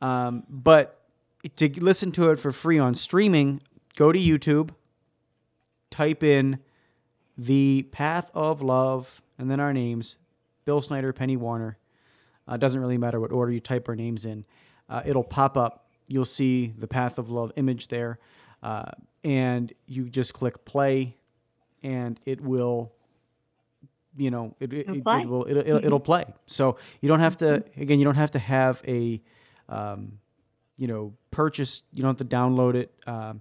[0.00, 0.98] Um, but
[1.56, 3.62] to listen to it for free on streaming,
[3.96, 4.70] go to YouTube,
[5.92, 6.58] type in
[7.38, 10.16] the Path of Love, and then our names
[10.64, 11.78] Bill Snyder, Penny Warner.
[12.48, 14.44] Uh, doesn't really matter what order you type our names in.
[14.88, 15.86] Uh, it'll pop up.
[16.08, 18.18] You'll see the Path of Love image there.
[18.62, 18.90] Uh,
[19.22, 21.16] and you just click play,
[21.82, 22.92] and it will
[24.16, 27.36] you know it, it, it, it will it'll, it'll, it'll, play so you don't have
[27.36, 29.22] to again you don't have to have a
[29.68, 30.18] um,
[30.76, 33.40] you know purchase you don't have to download it um,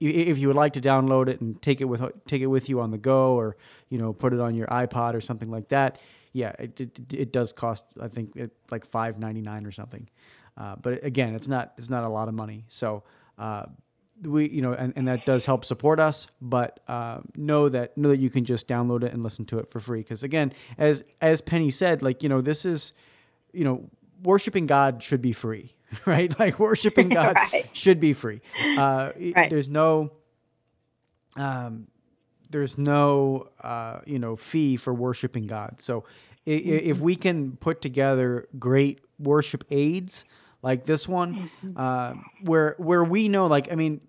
[0.00, 2.80] if you would like to download it and take it with take it with you
[2.80, 3.56] on the go or
[3.88, 5.98] you know put it on your ipod or something like that
[6.32, 8.34] yeah it, it, it does cost i think
[8.70, 10.08] like 5.99 or something.
[10.56, 12.64] Uh, but again it's not it's not a lot of money.
[12.68, 13.02] So
[13.38, 13.66] uh,
[14.22, 18.10] we you know and, and that does help support us but uh, know that know
[18.10, 20.00] that you can just download it and listen to it for free.
[20.00, 22.92] Because again as as penny said like you know this is
[23.52, 23.88] you know
[24.22, 25.74] worshiping god should be free
[26.06, 27.68] right like worshiping god right.
[27.72, 28.40] should be free
[28.76, 29.50] uh, right.
[29.50, 30.10] there's no
[31.36, 31.86] um
[32.50, 36.04] there's no uh, you know fee for worshiping god so
[36.46, 36.88] mm-hmm.
[36.90, 40.24] if we can put together great worship aids
[40.62, 41.72] like this one, mm-hmm.
[41.76, 44.00] uh, where where we know, like I mean,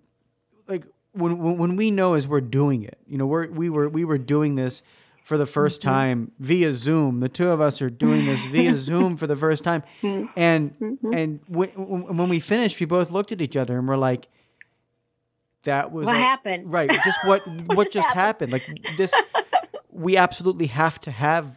[0.68, 4.04] like when when we know as we're doing it, you know, we're we were we
[4.04, 4.82] were doing this
[5.22, 5.88] for the 1st mm-hmm.
[5.88, 7.20] time via Zoom.
[7.20, 10.30] The two of us are doing this via Zoom for the first time, mm-hmm.
[10.38, 11.14] and mm-hmm.
[11.14, 14.28] and when, when we finished, we both looked at each other and we're like,
[15.64, 16.90] "That was what a, happened." Right?
[17.04, 18.52] Just what what, what just happened?
[18.52, 18.86] happened?
[18.88, 19.12] Like this,
[19.90, 21.56] we absolutely have to have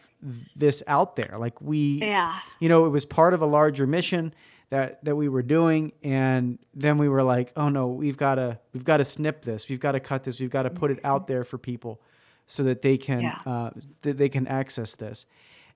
[0.55, 1.35] this out there.
[1.39, 4.33] Like we, yeah, you know, it was part of a larger mission
[4.69, 8.57] that that we were doing and then we were like oh no we've got to
[8.73, 10.99] we've got to snip this we've got to cut this we've got to put it
[11.03, 12.01] out there for people
[12.47, 13.39] so that they can yeah.
[13.45, 13.69] uh,
[14.01, 15.25] that they can access this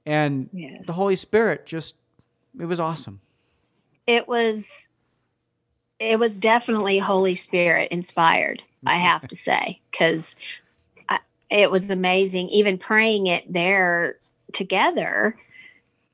[0.06, 0.86] and yes.
[0.86, 1.96] the holy spirit just
[2.60, 3.20] it was awesome
[4.08, 4.68] it was
[6.00, 10.36] it was definitely holy spirit inspired i have to say because
[11.50, 14.18] it was amazing even praying it there
[14.54, 15.36] together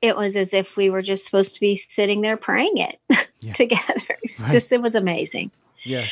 [0.02, 2.98] it was as if we were just supposed to be sitting there praying it
[3.40, 3.52] yeah.
[3.54, 4.02] together.
[4.40, 4.52] Right.
[4.52, 5.50] Just it was amazing.
[5.82, 6.04] Yeah.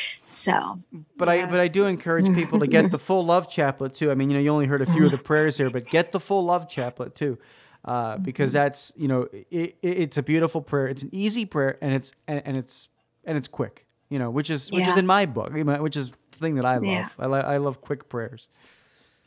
[0.45, 0.77] So,
[1.17, 1.49] but yes.
[1.49, 4.11] I but I do encourage people to get the full love chaplet too.
[4.11, 6.13] I mean, you know, you only heard a few of the prayers here, but get
[6.13, 7.39] the full love chaplet too,
[7.87, 8.65] uh, because mm-hmm.
[8.65, 10.87] that's you know, it, it's a beautiful prayer.
[10.87, 12.89] It's an easy prayer, and it's and, and it's
[13.25, 13.87] and it's quick.
[14.11, 14.91] You know, which is which yeah.
[14.91, 16.85] is in my book, which is the thing that I love.
[16.85, 17.09] Yeah.
[17.19, 18.47] I, I love quick prayers.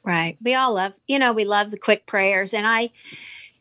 [0.04, 0.38] Right.
[0.40, 2.92] We all love, you know, we love the quick prayers, and I,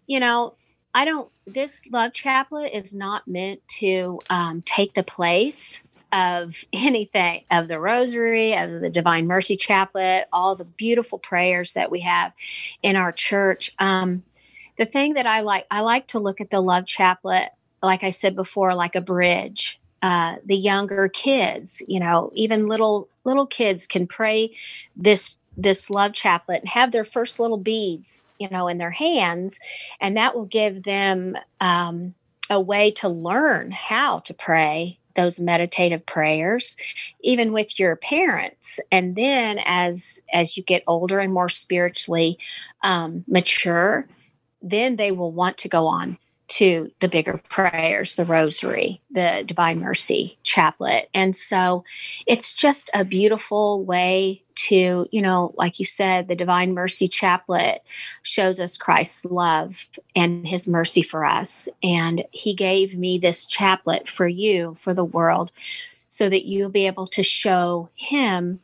[0.06, 0.54] you know,
[0.96, 7.44] I don't, this love chaplet is not meant to um, take the place of anything,
[7.50, 12.32] of the rosary, of the Divine Mercy chaplet, all the beautiful prayers that we have
[12.82, 13.74] in our church.
[13.78, 14.22] Um,
[14.78, 17.50] the thing that I like, I like to look at the love chaplet,
[17.82, 19.78] like I said before, like a bridge.
[20.00, 24.56] Uh, the younger kids, you know, even little little kids can pray
[24.96, 29.58] this this love chaplet and have their first little beads you know in their hands
[30.00, 32.14] and that will give them um,
[32.50, 36.76] a way to learn how to pray those meditative prayers
[37.22, 38.78] even with your parents.
[38.92, 42.38] And then as as you get older and more spiritually
[42.82, 44.06] um, mature
[44.62, 49.80] then they will want to go on to the bigger prayers, the rosary, the Divine
[49.80, 51.08] Mercy chaplet.
[51.12, 51.84] And so
[52.26, 57.82] it's just a beautiful way to, you know, like you said, the Divine Mercy chaplet
[58.22, 59.74] shows us Christ's love
[60.14, 61.68] and his mercy for us.
[61.82, 65.50] And he gave me this chaplet for you, for the world,
[66.08, 68.60] so that you'll be able to show him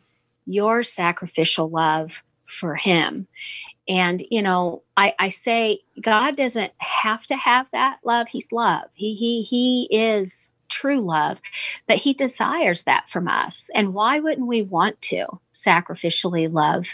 [0.47, 3.27] your sacrificial love for him
[3.89, 8.29] and you know I, I say god doesn't have to have that love.
[8.29, 8.85] He's love.
[8.95, 11.39] He he he is true love
[11.87, 13.69] but he desires that from us.
[13.75, 16.85] And why wouldn't we want to sacrificially love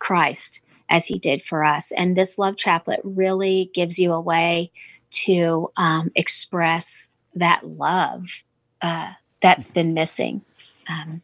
[0.00, 1.92] christ as he did for us?
[1.92, 4.72] And this love chaplet really gives you a way
[5.10, 8.24] to um, express that love
[8.82, 10.42] uh, that's been missing
[10.88, 11.22] um,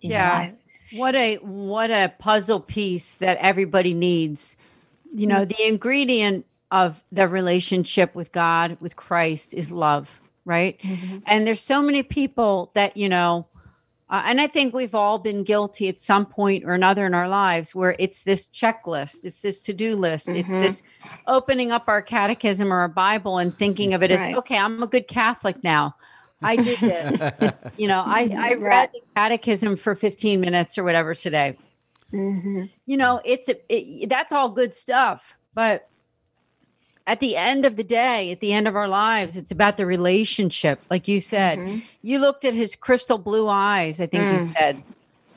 [0.00, 0.46] yeah
[0.92, 4.56] what a what a puzzle piece that everybody needs.
[5.12, 10.80] You know, the ingredient of the relationship with God, with Christ is love, right?
[10.82, 11.18] Mm-hmm.
[11.26, 13.46] And there's so many people that, you know,
[14.08, 17.28] uh, and I think we've all been guilty at some point or another in our
[17.28, 20.38] lives where it's this checklist, it's this to do list, mm-hmm.
[20.38, 20.82] it's this
[21.26, 24.30] opening up our catechism or our Bible and thinking of it right.
[24.32, 25.94] as, okay, I'm a good Catholic now.
[26.42, 27.20] I did this.
[27.76, 31.56] you know, I, I read the catechism for 15 minutes or whatever today.
[32.10, 35.88] hmm You know, it's it, that's all good stuff, but
[37.06, 39.86] at the end of the day, at the end of our lives, it's about the
[39.86, 40.80] relationship.
[40.90, 41.82] Like you said, Mhm.
[42.02, 44.00] you looked at his crystal blue eyes.
[44.00, 44.52] I think you Mm.
[44.52, 44.84] said,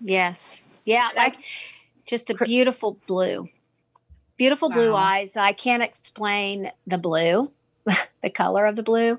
[0.02, 0.62] Yes.
[0.86, 1.36] Yeah, like
[2.06, 3.48] just a beautiful blue.
[4.38, 4.98] Beautiful blue Wow.
[4.98, 5.36] eyes.
[5.38, 7.52] I can't explain the blue,
[8.22, 9.18] the color of the blue.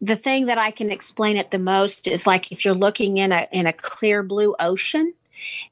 [0.00, 3.32] The thing that I can explain it the most is like if you're looking in
[3.32, 5.14] a in a clear blue ocean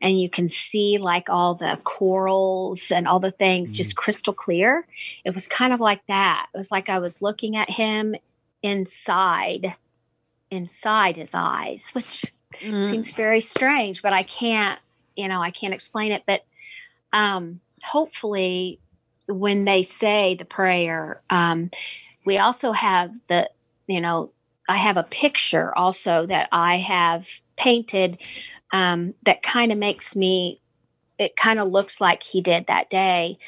[0.01, 4.87] and you can see like all the corals and all the things just crystal clear.
[5.25, 6.47] It was kind of like that.
[6.55, 8.15] It was like I was looking at him
[8.63, 9.75] inside
[10.51, 12.25] inside his eyes, which
[12.63, 12.89] Mm.
[12.89, 14.79] seems very strange but i can't
[15.17, 16.45] you know i can't explain it but
[17.13, 18.79] um hopefully
[19.27, 21.69] when they say the prayer um
[22.25, 23.51] we also have the
[23.87, 24.31] you know
[24.69, 28.19] i have a picture also that i have painted
[28.73, 30.61] um that kind of makes me
[31.19, 33.39] it kind of looks like he did that day.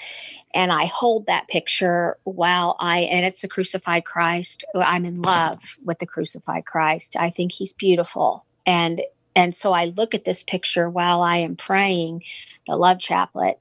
[0.54, 4.64] And i hold that picture while i and it's the crucified christ.
[4.74, 7.16] I'm in love with the crucified christ.
[7.18, 8.44] I think he's beautiful.
[8.64, 9.02] And
[9.34, 12.22] and so i look at this picture while i am praying
[12.66, 13.60] the love chaplet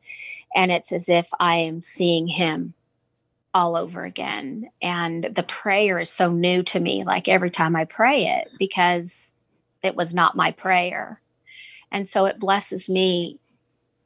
[0.55, 2.73] and it's as if i am seeing him
[3.55, 4.69] all over again.
[4.81, 9.11] And the prayer is so new to me like every time i pray it because
[9.81, 11.21] it was not my prayer.
[11.91, 13.39] And so it blesses me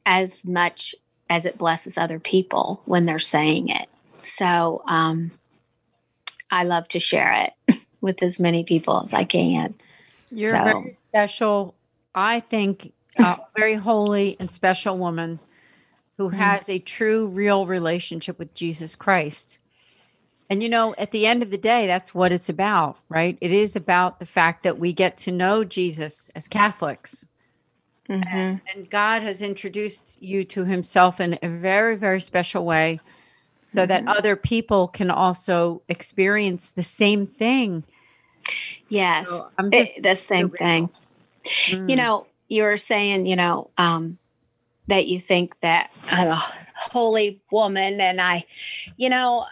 [0.06, 0.94] as much
[1.28, 3.88] as it blesses other people when they're saying it.
[4.38, 5.32] So um
[6.52, 7.32] i love to share
[7.68, 9.74] it with as many people as i can.
[10.30, 11.74] You're a So- very special,
[12.14, 15.40] I think, a very holy and special woman
[16.20, 16.36] who Mhm.
[16.36, 19.58] has a true, real relationship with Jesus Christ.
[20.50, 23.38] And you know, at the end of the day, that's what it's about, right?
[23.40, 27.26] It is about the fact that we get to know Jesus as Catholics.
[28.08, 28.60] Mhm.
[28.74, 33.00] And God has introduced you to himself in a very, very special way
[33.62, 34.18] so that Mhm.
[34.18, 37.84] other people can also experience the same thing.
[38.90, 40.90] yes So I'm It- just the same thing
[41.64, 41.96] you Mm.
[41.96, 44.18] know you were saying you know um
[44.90, 48.44] that you think that i'm a holy woman and i
[48.96, 49.46] you know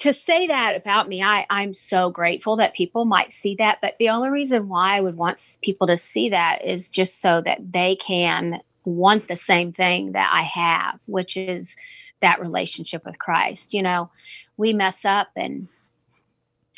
[0.00, 3.78] to say that about me i i'm so grateful that people might see that.
[3.80, 7.40] But the only reason why i would want people to see that is just so
[7.44, 11.74] that they can want the same thing that i have which is
[12.20, 13.72] that relationship with christ.
[13.72, 14.10] You know
[14.56, 15.68] we mess up and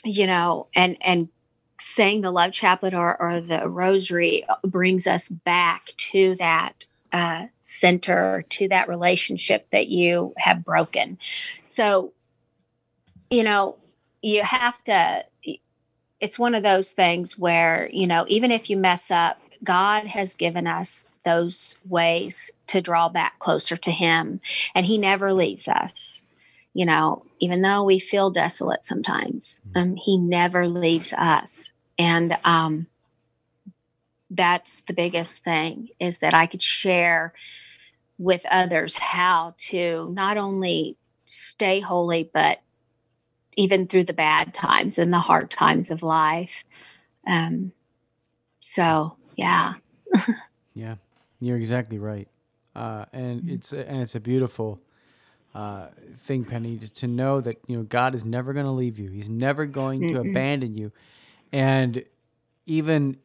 [0.05, 1.29] you know and and
[1.81, 8.45] saying the love chaplet or, or the rosary brings us back to that uh, center
[8.51, 11.19] to that relationship that you have broken.
[11.67, 12.13] So
[13.31, 13.77] you know
[14.23, 15.25] you have to
[16.21, 20.35] it's one of those things where you know even if you mess up god has
[20.35, 24.41] given us those ways to draw back closer to him
[24.75, 26.23] and he never leaves us.
[26.73, 31.71] You know even though we feel desolate sometimes um, he never leaves us.
[31.99, 32.87] And um,
[34.31, 37.35] that's the biggest thing is that i could share
[38.19, 42.59] with others how to not only stay holy but
[43.57, 46.65] even through the bad times and the hard times of life
[47.29, 47.73] um,
[48.63, 49.75] so yeah
[50.75, 50.97] Yeah,
[51.41, 52.29] you're exactly right,
[52.77, 53.49] uh, and Mm-hmm.
[53.49, 54.81] it's a, and it's a beautiful
[55.55, 55.89] uh,
[56.21, 59.11] thing, Penny, to, to know that you know God is never going to leave you.
[59.11, 60.21] He's never going to Mm-mm.
[60.21, 60.93] abandon you,
[61.53, 62.05] and
[62.67, 63.17] even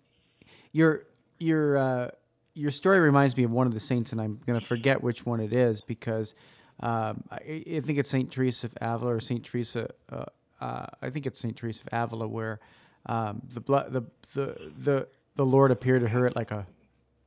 [0.75, 1.03] your
[1.39, 2.09] your uh,
[2.53, 5.25] your story reminds me of one of the saints, and I'm going to forget which
[5.25, 6.35] one it is because
[6.81, 9.89] um, I, I think it's Saint Teresa of Avila or Saint Teresa.
[10.11, 10.25] Uh,
[10.59, 12.59] uh, I think it's Saint Teresa of Avila where
[13.05, 14.01] um, the, blo- the
[14.33, 15.07] the the
[15.37, 16.67] the Lord appeared to her at like a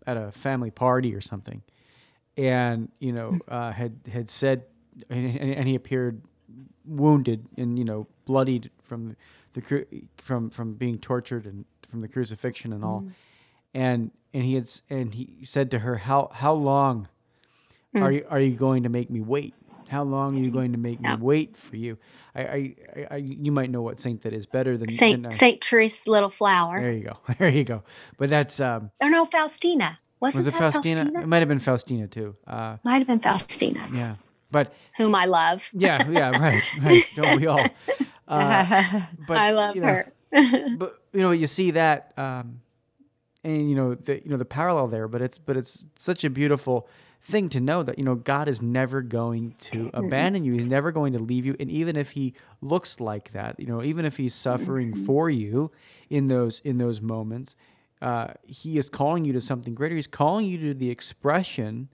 [0.07, 1.63] at a family party or something,
[2.37, 4.65] and you know uh, had had said,
[5.09, 6.21] and, and he appeared
[6.85, 9.17] wounded and you know bloodied from
[9.55, 9.87] the
[10.19, 13.05] from from being tortured and from the crucifixion and all,
[13.79, 17.09] and and he had and he said to her, how how long
[17.95, 19.55] are you are you going to make me wait?
[19.89, 21.97] How long are you going to make me wait for you?
[22.35, 22.77] I, I,
[23.11, 26.07] I, you might know what saint that is better than saint than, uh, saint teresa's
[26.07, 27.83] little flower There you go, there you go.
[28.17, 31.11] But that's um, or no faustina Wasn't was it that Faustina?
[31.21, 32.37] It might have been Faustina too.
[32.47, 34.17] Uh, might have been faustina yeah,
[34.51, 37.05] but whom i love yeah, yeah, right, right.
[37.15, 37.67] Don't we all?
[38.29, 40.13] Uh, but i love you know, her
[40.77, 42.61] but you know, you see that um,
[43.45, 46.31] and you know the you know the parallel there, but it's but it's such a
[46.31, 46.89] beautiful
[47.21, 50.53] thing to know that you know God is never going to abandon you.
[50.55, 53.83] He's never going to leave you, and even if He looks like that, you know,
[53.83, 55.05] even if He's suffering Mm-hmm.
[55.05, 55.71] for you
[56.11, 57.55] in those in those moments,
[58.03, 59.95] uh, He is calling you to something greater.
[59.97, 61.89] He's calling you to the expression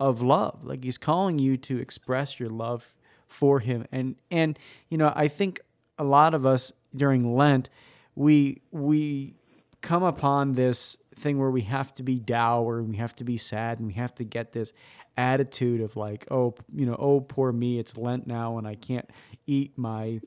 [0.00, 0.64] of love.
[0.64, 2.94] Like He's calling you to express your love
[3.28, 5.60] for Him, and and you know, I think
[5.98, 7.68] a lot of us during Lent,
[8.14, 9.34] we we
[9.82, 13.36] come upon this thing where we have to be dour and we have to be
[13.36, 14.72] sad and we have to get this
[15.16, 19.08] attitude of like oh you know oh poor me it's lent now and i can't
[19.46, 20.20] eat my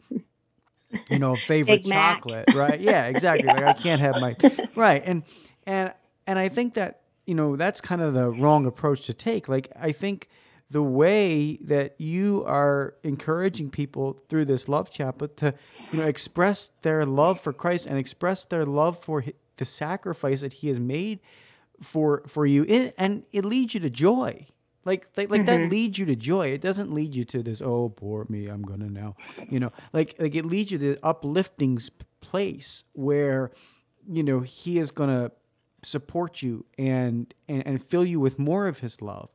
[1.10, 2.18] you know favorite Big Mac.
[2.18, 4.36] chocolate right yeah exactly like i can't have my
[4.76, 5.24] right and
[5.66, 5.92] and
[6.28, 9.72] and i think that you know that's kind of the wrong approach to take like
[9.80, 10.30] i think
[10.70, 15.54] the way that you are encouraging people through this love chaplet to
[15.92, 19.24] you know express their love for christ and express their love for
[19.58, 21.20] the sacrifice that he has made
[21.82, 24.48] for for you it, and it leads you to joy.
[24.86, 25.72] Like like, like that mm-hmm.
[25.72, 26.48] leads you to joy.
[26.48, 29.16] It doesn't lead you to this oh poor me i'm gonna now
[29.50, 29.72] you know?
[29.94, 31.80] Like like it leads you to uplifting
[32.22, 33.52] place where
[34.08, 35.32] you know he is gonna
[35.84, 39.30] support you and and, and fill you with more of his love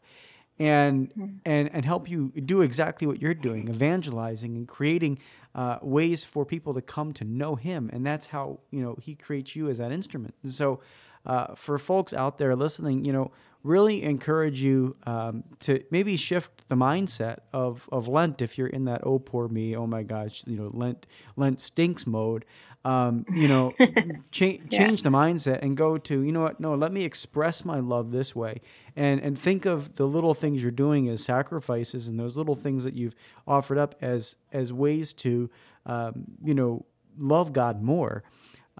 [0.58, 1.36] and mm-hmm.
[1.44, 5.18] and and help you do exactly what you're doing evangelizing and creating
[5.54, 7.90] uh, ways for people to come to know him.
[7.92, 10.34] And that's how you know he creates you as that instrument.
[10.42, 10.80] And so
[11.26, 13.30] uh, for folks out there listening you know
[13.62, 18.84] really encourage you um, to maybe shift the mindset of of lent if you're in
[18.86, 19.76] that oh poor me.
[19.76, 21.06] Oh my gosh you know lent
[21.36, 22.44] lent stinks mode.
[22.82, 23.74] Um, you know
[24.30, 26.60] cha- change the mindset and go to you know what?
[26.60, 28.62] No let me express my love this way.
[28.96, 32.84] And and think of the little things you're doing as sacrifices and those little things
[32.84, 33.14] that you've
[33.46, 35.50] offered up as as ways to
[35.84, 36.86] um, you know
[37.18, 38.22] love god more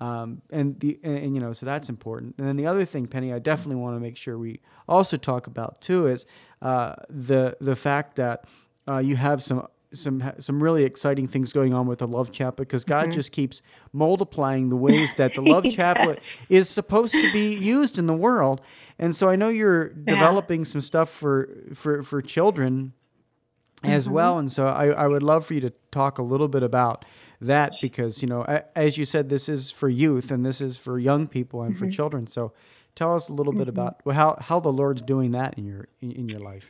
[0.00, 2.34] um, and the and, and, you know so that's important.
[2.38, 5.46] And then the other thing penny i definitely want to make sure we also talk
[5.46, 6.26] about too is
[6.62, 8.44] uh, the the fact that
[8.88, 12.68] uh, you have some some some really exciting things going on with the love chaplet
[12.68, 13.60] because God just keeps
[13.92, 18.60] multiplying the ways that the love chaplet is supposed to be used in the world.
[18.98, 22.92] And so I know you're developing some stuff for for for children
[23.82, 24.38] as well.
[24.38, 27.04] And so I, I would love for you to talk a little bit about
[27.40, 28.42] that because you know
[28.76, 31.88] as you said this is for youth and this is for young people and for
[31.88, 32.26] children.
[32.26, 32.52] So
[32.94, 36.12] tell us a little bit about how how the Lord's doing that in your in,
[36.12, 36.68] in your life.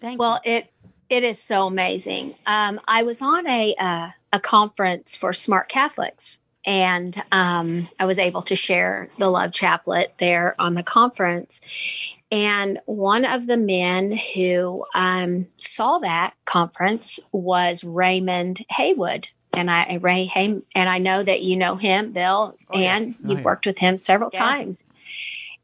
[0.00, 0.70] Thank Well, it
[1.08, 2.34] it is so amazing.
[2.46, 8.18] Um, I was on a uh, a conference for smart Catholics, and um, I was
[8.18, 11.60] able to share the Love Chaplet there on the conference.
[12.30, 19.26] And one of the men who um, saw that conference was Raymond Haywood.
[19.54, 22.96] And I Ray Hay, and I know that you know him, Bill, Oh, yeah.
[22.96, 23.44] and Oh, you've yeah.
[23.44, 24.40] worked with him several Yes.
[24.40, 24.78] times.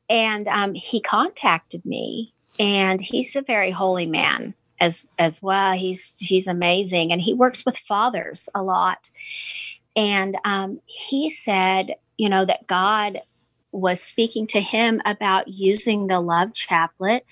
[0.08, 5.72] And um, he contacted me, and he's a very holy man as as well.
[5.72, 9.10] He's he's amazing, and he works with fathers a lot.
[9.96, 13.20] And um, he said, you know, that God
[13.72, 17.24] was speaking to him about using the love chaplet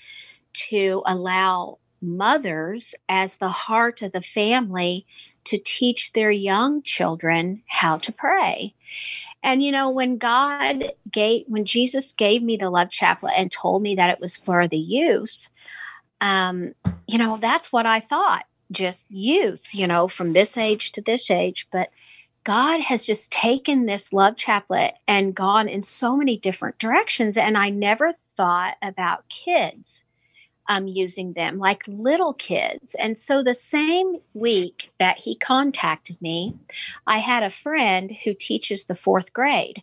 [0.55, 5.07] to allow mothers as the heart of the family
[5.45, 8.74] to teach their young children how to pray.
[9.43, 13.82] And you know, when God gave, when Jesus gave me the love chaplet and told
[13.82, 15.34] me that it was for the youth,
[16.20, 16.74] um,
[17.07, 21.30] you know, that's what I thought, just youth, you know, from this age to this
[21.30, 21.66] age.
[21.72, 21.90] But
[22.45, 27.36] God has just taken this love chaplet and gone in so many different directions.
[27.36, 30.02] And I never thought about kids
[30.73, 32.97] um, using them, like little kids.
[32.99, 36.55] And so the same week that he contacted me,
[37.07, 39.83] I had a friend who teaches the fourth grade.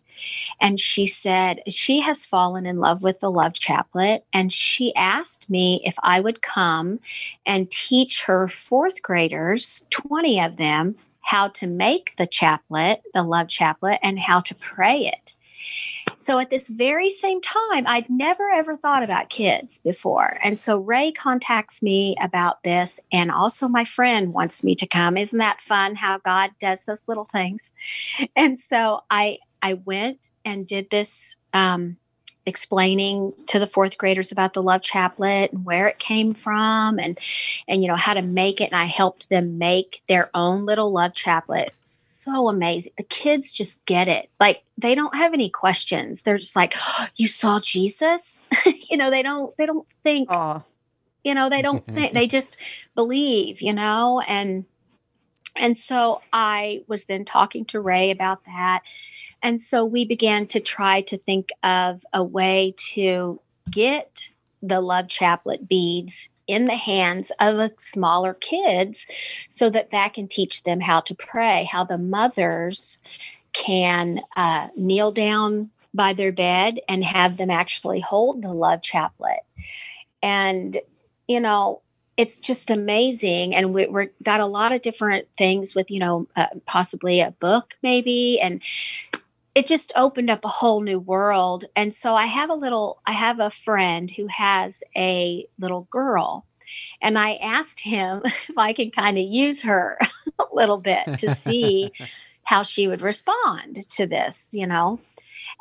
[0.60, 4.24] And she said she has fallen in love with the love chaplet.
[4.32, 6.98] And she asked me if I would come
[7.46, 13.48] and teach her fourth graders, 20 of them, how to make the chaplet, the love
[13.48, 15.34] chaplet, and how to pray it.
[16.30, 20.38] So at this very same time, I'd never ever thought about kids before.
[20.44, 25.16] And so Ray contacts me about this, and also my friend wants me to come.
[25.16, 27.60] Isn't that fun how God does those little things?
[28.36, 31.96] And so I I went and did this um,
[32.46, 37.18] explaining to the fourth graders about the love chaplet and where it came from and
[37.68, 40.92] and you know how to make it and I helped them make their own little
[40.92, 41.74] love chaplet
[42.22, 42.92] so amazing.
[42.96, 44.28] The kids just get it.
[44.38, 46.22] Like they don't have any questions.
[46.22, 48.22] They're just like oh, you saw Jesus?
[48.90, 50.64] You know they don't they don't think Oh,
[51.22, 52.56] you know they don't think they just
[52.96, 54.20] believe you know?
[54.20, 54.64] And
[55.56, 58.80] and so i was then talking to ray about that.
[59.42, 63.40] And so we began to try to think of a way to
[63.70, 64.28] get
[64.62, 69.06] the love chaplet beads in the hands of smaller kids
[69.50, 72.98] so that that can teach them how to pray, how the mothers
[73.52, 79.40] can uh, kneel down by their bed and have them actually hold the love chaplet.
[80.22, 80.78] And,
[81.26, 81.80] you know,
[82.16, 83.54] it's just amazing.
[83.54, 87.30] And we, we got a lot of different things with, you know, uh, possibly a
[87.30, 88.38] book maybe.
[88.40, 88.60] And
[89.54, 91.64] it just opened up a whole new world.
[91.74, 96.46] And so I have a little, I have a friend who has a little girl.
[97.02, 99.98] And I asked him if I could kind of use her
[100.38, 101.92] a little bit to see
[102.44, 105.00] how she would respond to this, you know.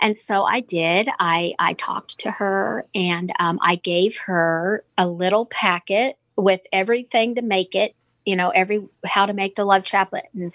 [0.02, 1.10] And so I did.
[1.20, 7.36] I I talked to her and um, I gave her a little packet with everything
[7.36, 7.96] to make it.
[8.30, 10.54] You know, every how to make the love chaplet and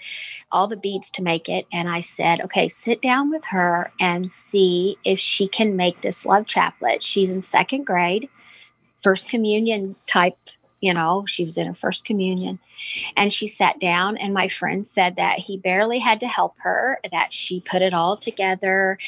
[0.51, 1.65] all the beads to make it.
[1.73, 6.25] And I said, okay, sit down with her and see if she can make this
[6.25, 7.03] love chaplet.
[7.03, 8.29] She's in second grade,
[9.03, 10.37] first communion type
[10.85, 12.59] you know, she was in her first communion.
[13.17, 16.99] And she sat down, and my friend said that he barely had to help her,
[17.11, 18.99] that she put it all together.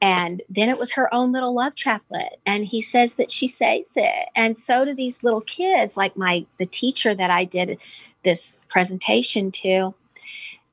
[0.00, 2.40] And then it was her own little love chaplet.
[2.46, 4.28] And he says that she says it.
[4.34, 7.78] And so do these little kids, like my the teacher that I did
[8.24, 9.94] this presentation to.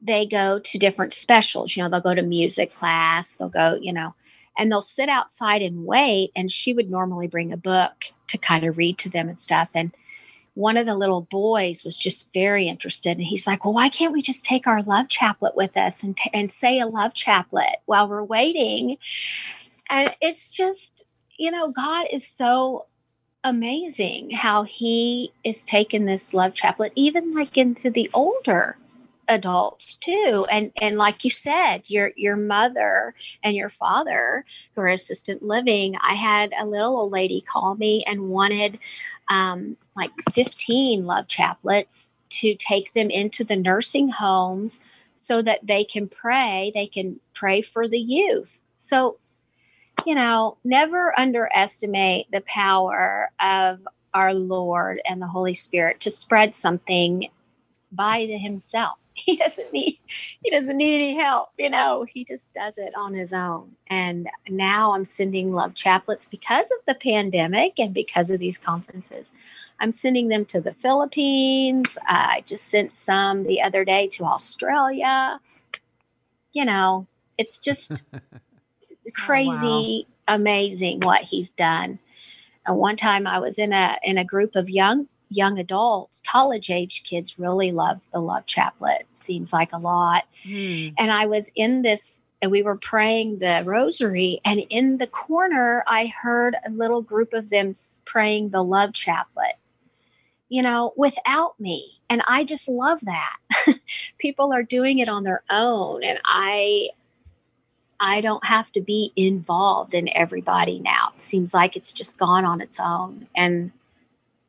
[0.02, 1.76] They go to different specials.
[1.76, 4.14] You know, they'll go to music class, they'll go, you know,
[4.58, 6.32] and they'll sit outside and wait.
[6.36, 9.70] And she would normally bring a book to kind of read to them and stuff.
[9.74, 9.92] And
[10.58, 14.12] one of the little boys was just very interested and he's like well why can't
[14.12, 17.78] we just take our love chaplet with us and, t- and say a love chaplet
[17.86, 18.98] while we're waiting?
[19.90, 21.06] And it's just
[21.38, 22.88] you know god is so
[23.44, 28.78] amazing how he is taking this love chaplet even like into the older
[29.28, 30.46] adults too.
[30.50, 35.96] And and like you said your your mother and your father who are assistant living
[36.02, 38.80] i had a little old lady call me and wanted
[39.30, 44.82] um, like 15 love chaplets to take them into the nursing homes
[45.16, 46.72] so that they can pray.
[46.74, 48.52] They can pray for the youth.
[48.78, 49.18] So,
[50.06, 53.80] you know, never underestimate the power of
[54.14, 57.30] our Lord and the Holy Spirit to spread something
[57.92, 58.98] by himself.
[59.26, 60.00] He doesn't need
[60.44, 62.06] he doesn't need any help, you know.
[62.08, 63.76] He just does it on his own.
[63.88, 69.26] And now I'm sending love chaplets because of the pandemic and because of these conferences.
[69.80, 71.98] I'm sending them to the Philippines.
[72.08, 75.40] I just sent some the other day to Australia.
[76.54, 77.08] You know,
[77.38, 78.04] it's just
[79.16, 80.36] crazy, oh, wow.
[80.36, 82.00] amazing what he's done.
[82.68, 86.70] And one time I was in a in a group of young young adults, college
[86.70, 89.06] age kids really love the love chaplet.
[89.14, 90.26] Seems like a lot.
[90.46, 90.94] Mm.
[90.98, 95.84] And I was in this and we were praying the rosary and in the corner
[95.88, 97.74] I heard a little group of them
[98.06, 99.56] praying the love chaplet
[100.50, 102.00] you know, without me.
[102.10, 103.38] And I just love that.
[104.18, 106.90] People are doing it on their own and I
[108.00, 111.14] I don't have to be involved in everybody now.
[111.16, 113.72] It seems like it's just gone on its own and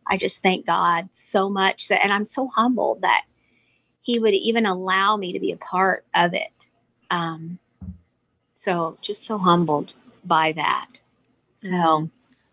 [0.09, 3.25] I just thank God so much that and I'm so humbled that
[4.01, 6.69] he would even allow me to be a part of it.
[7.11, 7.59] Um
[8.57, 9.93] so just so humbled
[10.25, 10.89] by that.
[11.63, 12.07] So mm-hmm.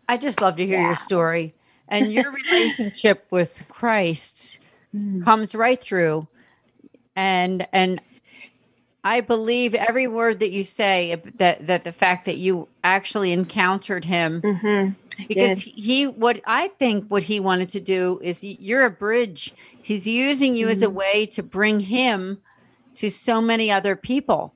[0.08, 0.86] I just love to hear yeah.
[0.86, 1.54] your story
[1.88, 4.58] and your relationship with Christ
[4.94, 5.24] mm.
[5.24, 6.28] comes right through
[7.16, 8.00] and and
[9.02, 14.04] I believe every word that you say that that the fact that you actually encountered
[14.04, 14.90] him mm-hmm.
[15.28, 19.54] Because he what I think what he wanted to do is you're a bridge.
[19.82, 20.72] He's using you mm-hmm.
[20.72, 20.96] as a mm-hmm.
[20.96, 22.38] way to bring him
[22.94, 24.54] to so many other people.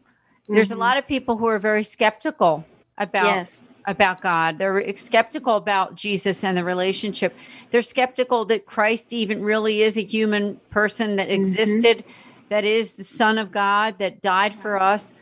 [0.49, 0.77] There's mm-hmm.
[0.77, 2.65] a lot of people who are very skeptical
[2.99, 4.59] about yes about God.
[4.59, 7.35] They're skeptical about Jesus and the relationship.
[7.71, 11.41] They're skeptical that Christ even really is a human person that mm-hmm.
[11.41, 12.49] existed, mm-hmm.
[12.51, 15.15] that is the Son of God that died for us.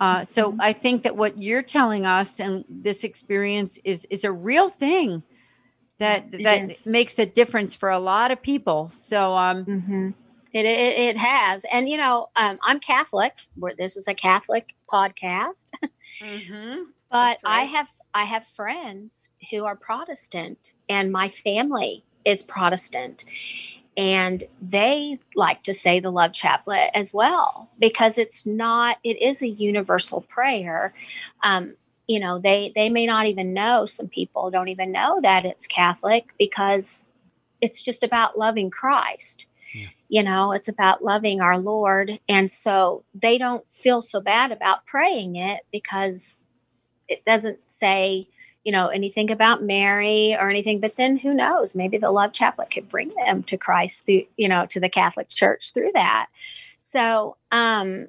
[0.00, 0.60] Uh, so mm-hmm.
[0.62, 5.22] I think that what you're telling us and this experience is is a real thing
[5.98, 8.90] that that makes a difference for a lot of people.
[8.94, 10.08] So um, mm-hmm.
[10.54, 13.34] it, it, it has, and you know, um, I'm Catholic.
[13.56, 15.52] Where this is a Catholic podcast,
[16.22, 16.82] mm-hmm.
[17.10, 17.38] but right.
[17.44, 23.24] I have I have friends who are Protestant, and my family is Protestant.
[23.96, 29.42] And they like to say the love chaplet as well because it's not, it is
[29.42, 30.94] a universal prayer.
[31.42, 31.74] Um,
[32.06, 35.66] you know, they, they may not even know, some people don't even know that it's
[35.66, 37.04] Catholic because
[37.60, 39.46] it's just about loving Christ.
[39.74, 39.88] Yeah.
[40.08, 42.18] You know, it's about loving our Lord.
[42.28, 46.40] And so they don't feel so bad about praying it because
[47.08, 48.28] it doesn't say,
[48.64, 50.80] you know, anything about Mary or anything.
[50.80, 51.74] But then who knows?
[51.74, 55.28] Maybe the love chaplet could bring them to Christ through, you know, to the Catholic
[55.28, 56.26] Church through that.
[56.92, 58.08] So, um,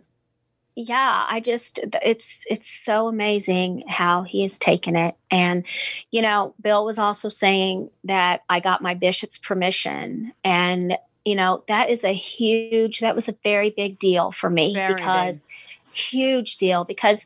[0.75, 5.15] yeah, I just it's it's so amazing how he has taken it.
[5.29, 5.65] And
[6.11, 11.63] you know, Bill was also saying that I got my bishop's permission and you know,
[11.67, 15.45] that is a huge that was a very big deal for me very because big
[15.93, 17.19] huge deal because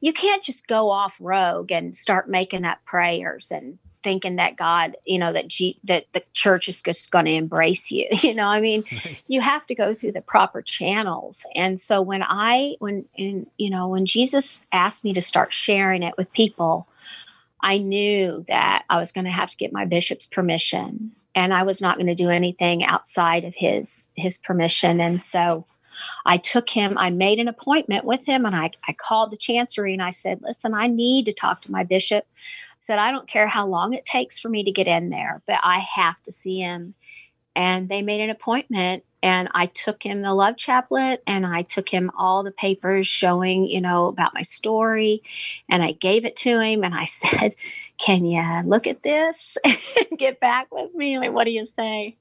[0.00, 4.96] you can't just go off rogue and start making up prayers and thinking that God,
[5.04, 8.08] you know, that G, that the church is just going to embrace you.
[8.22, 9.18] You know, I mean, right.
[9.26, 11.44] you have to go through the proper channels.
[11.54, 16.02] And so when I, when, in, you know, when Jesus asked me to start sharing
[16.02, 16.86] it with people,
[17.60, 21.62] I knew that I was going to have to get my bishop's permission, and I
[21.62, 25.00] was not going to do anything outside of his his permission.
[25.00, 25.64] And so
[26.24, 29.92] I took him, I made an appointment with him and I, I called the chancery
[29.92, 32.24] and I said, listen, I need to talk to my bishop.
[32.24, 35.42] I said, I don't care how long it takes for me to get in there,
[35.46, 36.94] but I have to see him.
[37.54, 41.88] And they made an appointment and I took him the love chaplet and I took
[41.88, 45.22] him all the papers showing, you know, about my story.
[45.68, 47.54] And I gave it to him and I said,
[47.98, 49.78] Can you look at this and
[50.18, 51.18] get back with me?
[51.18, 52.16] Like, what do you say?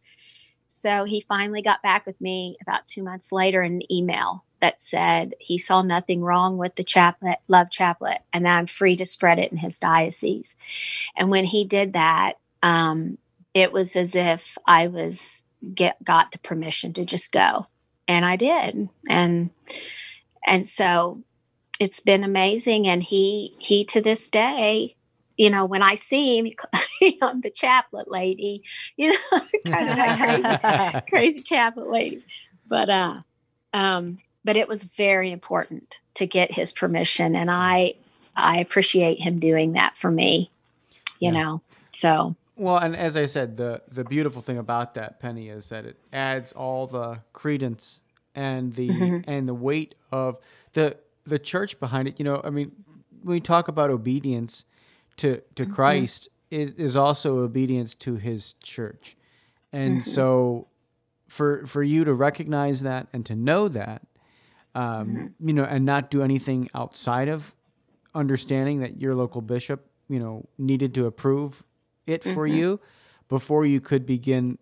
[0.81, 4.81] So he finally got back with me about two months later in an email that
[4.81, 9.39] said he saw nothing wrong with the chaplet, love chaplet, and I'm free to spread
[9.39, 10.53] it in his diocese.
[11.15, 13.17] And when he did that, um,
[13.53, 15.41] it was as if I was
[15.75, 17.67] get got the permission to just go,
[18.07, 19.49] and I did, and
[20.45, 21.21] and so
[21.79, 22.87] it's been amazing.
[22.87, 24.95] And he he to this day
[25.37, 26.51] you know, when I see him,
[27.21, 28.63] I'm the chaplet lady,
[28.97, 32.21] you know, kind of like crazy, crazy chaplet lady.
[32.69, 33.21] But uh,
[33.73, 37.95] um, but it was very important to get his permission, and I
[38.35, 40.51] I appreciate him doing that for me.
[41.19, 41.43] You yeah.
[41.43, 41.61] know,
[41.93, 45.85] so well, and as I said, the the beautiful thing about that penny is that
[45.85, 47.99] it adds all the credence
[48.35, 49.29] and the mm-hmm.
[49.29, 50.37] and the weight of
[50.73, 52.19] the the church behind it.
[52.19, 52.71] You know, I mean,
[53.23, 54.65] when we talk about obedience,
[55.17, 55.73] to to mm-hmm.
[55.73, 59.15] Christ is, is also obedience to His church,
[59.71, 60.09] and mm-hmm.
[60.09, 60.67] so
[61.27, 64.01] for for you to recognize that and to know that,
[64.75, 65.47] um, mm-hmm.
[65.47, 67.53] you know, and not do anything outside of
[68.13, 71.63] understanding that your local bishop, you know, needed to approve
[72.05, 72.57] it for mm-hmm.
[72.57, 72.79] you
[73.29, 74.57] before you could begin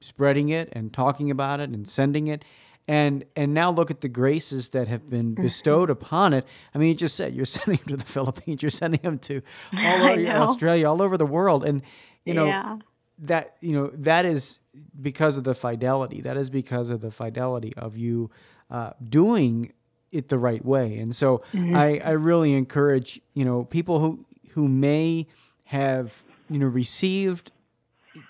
[0.00, 2.44] spreading it and talking about it and sending it
[2.88, 5.42] and and now look at the graces that have been mm-hmm.
[5.42, 6.46] bestowed upon it.
[6.74, 9.42] I mean, you just said you're sending him to the Philippines, you're sending him to
[9.76, 11.82] all over Australia, all over the world, and
[12.24, 12.78] you know yeah.
[13.18, 14.58] that you know that is
[15.00, 16.22] because of the fidelity.
[16.22, 18.30] That is because of the fidelity of you
[18.70, 19.72] uh, doing
[20.10, 20.96] it the right way.
[20.98, 21.76] And so mm-hmm.
[21.76, 25.26] I I really encourage you know people who who may
[25.64, 27.50] have you know received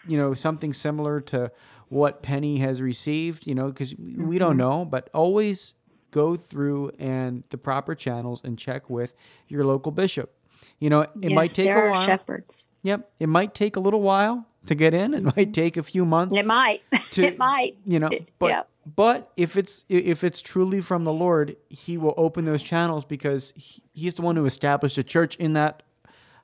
[0.07, 1.53] you know something similar to
[1.91, 4.27] what Penny has received, you know, because mm-hmm.
[4.27, 4.59] we don't mm-hmm.
[4.59, 5.75] know, but always
[6.11, 9.13] go through and the proper channels and check with
[9.47, 10.35] your local bishop.
[10.79, 12.07] You know, it yes, might take a while.
[12.07, 12.65] Shepherds.
[12.83, 15.13] Yep, it might take a little while to get in.
[15.15, 15.53] It might mm-hmm.
[15.53, 16.37] take a few months.
[16.37, 16.83] It might.
[17.13, 17.79] To, it might.
[17.87, 18.69] You know, but yep.
[18.95, 23.55] but if it's if it's truly from the Lord, He will open those channels because
[23.57, 25.83] he, He's the one who established a church in that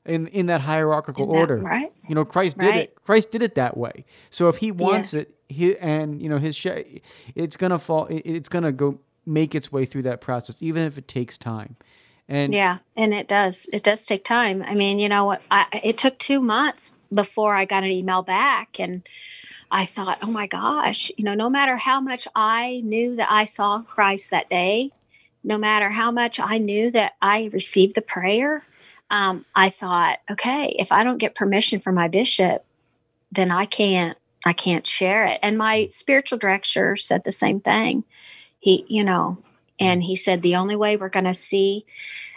[0.07, 1.57] in in that hierarchical in that, order.
[1.59, 1.93] Right.
[2.09, 2.73] You know, Christ right.
[2.73, 3.05] did it.
[3.05, 4.05] Christ did it that way.
[4.31, 5.21] So if He wants yeah.
[5.21, 7.01] it, he and you know his sh-
[7.35, 8.07] it's gonna fall.
[8.11, 11.77] It's gonna go make its way through that process, even if it takes time.
[12.29, 13.69] And yeah, and it does.
[13.73, 14.63] It does take time.
[14.63, 15.43] I mean, you know what?
[15.73, 19.07] It took two months before I got an email back, and
[19.71, 23.45] I thought, oh my gosh, you know, no matter how much I knew that I
[23.45, 24.91] saw Christ that day,
[25.43, 28.63] no matter how much I knew that I received the prayer,
[29.11, 32.65] um, I thought, okay, if I don't get permission from my bishop,
[33.33, 35.41] then I can't I can't share it.
[35.43, 38.05] And my spiritual director said the same thing.
[38.61, 39.39] He, you know,
[39.81, 41.87] and he said the only way we're going to see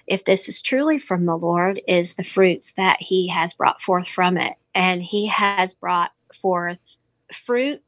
[0.08, 4.08] if this is truly from the Lord is the fruits that he has brought forth
[4.08, 4.54] from it.
[4.74, 6.12] And he has brought
[6.42, 6.80] forth
[7.46, 7.82] fruit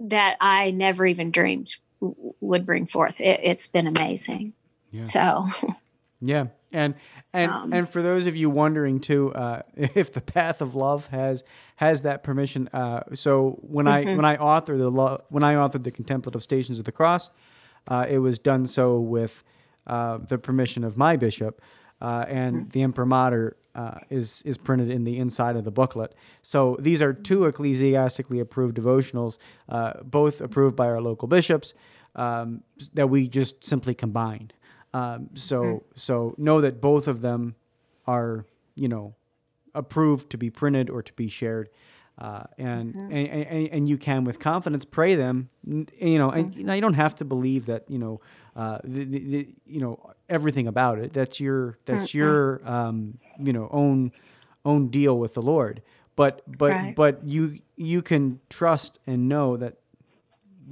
[0.00, 3.14] that I never even dreamed would bring forth.
[3.18, 4.52] It, has been amazing.
[4.90, 5.04] Yeah.
[5.04, 5.46] So,
[6.20, 6.46] yeah.
[6.72, 6.94] And
[7.32, 11.06] and um, and for those of you wondering too, uh, if the path of love
[11.08, 11.44] has
[11.76, 12.68] has that permission.
[12.72, 14.08] Uh, so when mm-hmm.
[14.08, 17.30] I when I authored the lo- when I authored the contemplative stations of the cross,
[17.86, 19.42] uh, it was done so with
[19.86, 21.62] uh, the permission of my bishop
[22.00, 22.68] uh, and mm-hmm.
[22.70, 26.14] the imprimatur uh, is is printed in the inside of the booklet.
[26.42, 29.38] So these are two ecclesiastically approved devotionals,
[29.68, 31.74] uh, both approved by our local bishops,
[32.14, 32.62] um,
[32.94, 34.52] that we just simply combined.
[34.94, 37.54] Um, so so know that both of them
[38.06, 39.14] are you know
[39.74, 41.68] approved to be printed or to be shared.
[42.18, 45.50] Uh, and, and, and and you can with confidence pray them.
[45.64, 48.20] You know and you, know, you don't have to believe that you know
[48.56, 51.12] uh, the, the, the, you know everything about it.
[51.12, 54.10] That's your that's your um, you know own
[54.64, 55.80] own deal with the lord.
[56.16, 56.94] But but Right.
[56.96, 59.76] but you you can trust and know that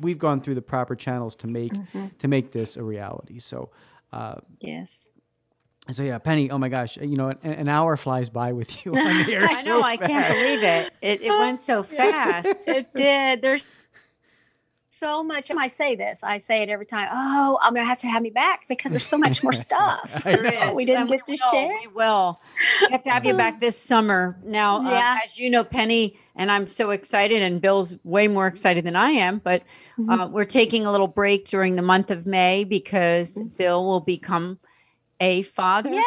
[0.01, 1.73] we've gone through the proper channels to make
[2.19, 3.39] to make this a reality.
[3.39, 3.71] So
[4.13, 5.11] uh, Yes.
[5.91, 6.51] so yeah, Penny.
[6.51, 9.47] Oh my gosh, you know, an, an hour flies by with you on here.
[9.49, 9.81] I know.
[9.81, 10.93] so I can't believe it.
[11.03, 12.67] It, it went so fast.
[12.69, 13.43] It did.
[13.43, 13.63] There's
[14.99, 15.51] so much.
[15.51, 17.09] And I say this, I say it every time.
[17.11, 20.09] Oh, I'm going to have to have me back because there's so much more stuff.
[20.15, 20.71] I There know.
[20.71, 21.69] is, We didn't and get to will, share.
[21.69, 22.41] We will.
[22.83, 24.37] We have to have you back this summer.
[24.45, 28.85] Now, uh, as you know, Penny, and I'm so excited, and Bill's way more excited
[28.85, 29.63] than I am, but
[29.99, 30.11] Mm-hmm.
[30.11, 34.59] uh, we're taking a little break during the month of May because Bill will become
[35.21, 35.89] a father.
[35.89, 36.03] Yay!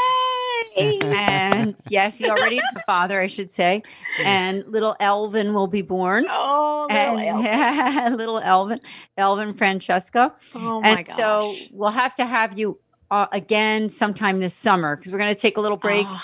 [0.78, 3.84] And yes, he already is a father, I should say.
[4.20, 6.26] And little Elvin will be born.
[6.30, 8.80] Oh, little and little Elvin,
[9.18, 10.34] Elvin Francesca.
[10.56, 11.16] Oh my and gosh.
[11.18, 12.80] so we'll have to have you
[13.12, 16.06] uh, again sometime this summer because we're going to take a little break.
[16.08, 16.20] Oh,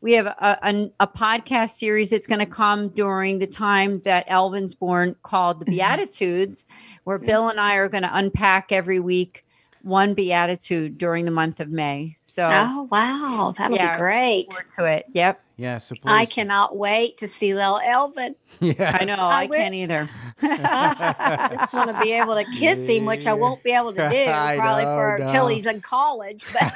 [0.00, 4.24] We have a, a, a podcast series that's going to come during the time that
[4.28, 5.70] Elvin's born called Mm-hmm.
[5.70, 6.66] The Beatitudes,
[7.04, 9.44] where Bill and I are going to unpack every week
[9.84, 12.14] one beatitude during the month of May.
[12.18, 13.54] So oh, wow.
[13.56, 13.96] That'll Yeah.
[13.96, 14.48] be great.
[14.78, 15.06] to it.
[15.12, 15.40] Yep.
[15.56, 16.10] Yeah, so please.
[16.10, 18.34] I cannot wait to see little Elvin.
[18.60, 18.98] Yes.
[19.00, 19.14] I know.
[19.16, 20.08] I I, can't either.
[20.42, 24.08] I just want to be able to kiss him, which I won't be able to
[24.08, 25.32] do I probably know, for no.
[25.32, 26.44] till he's in college.
[26.52, 26.72] But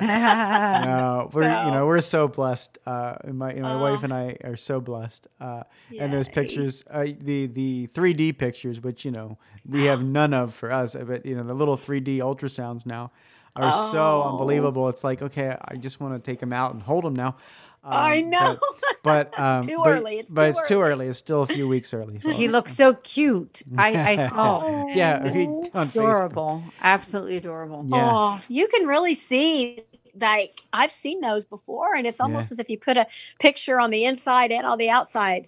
[0.00, 2.78] no, we're you know we're so blessed.
[2.86, 3.78] Uh, and my my Oh.
[3.78, 5.28] wife and I are so blessed.
[5.40, 5.62] Uh,
[5.98, 9.38] and those pictures, uh, the the 3D pictures, which you know
[9.68, 13.12] we have none of for us, but you know the little 3D ultrasounds now
[13.56, 14.28] are so Oh.
[14.32, 14.88] unbelievable.
[14.88, 17.36] It's like okay, I just want to take them out and hold them now.
[17.82, 18.58] I Um, know.
[19.02, 20.18] But, but um, Too but- early.
[20.18, 20.90] It's but too it's too early.
[20.92, 21.06] early.
[21.08, 22.18] It's still a few weeks early.
[22.18, 23.62] he looks so cute.
[23.78, 24.86] I, I saw.
[24.88, 25.88] Yeah, he- on Facebook.
[25.94, 26.62] adorable.
[26.82, 27.84] Absolutely adorable.
[27.88, 28.10] Yeah.
[28.12, 29.82] Oh, you can really see
[30.20, 33.06] like I've seen those before, and it's almost as if you put a
[33.38, 35.46] picture on the inside and on the outside.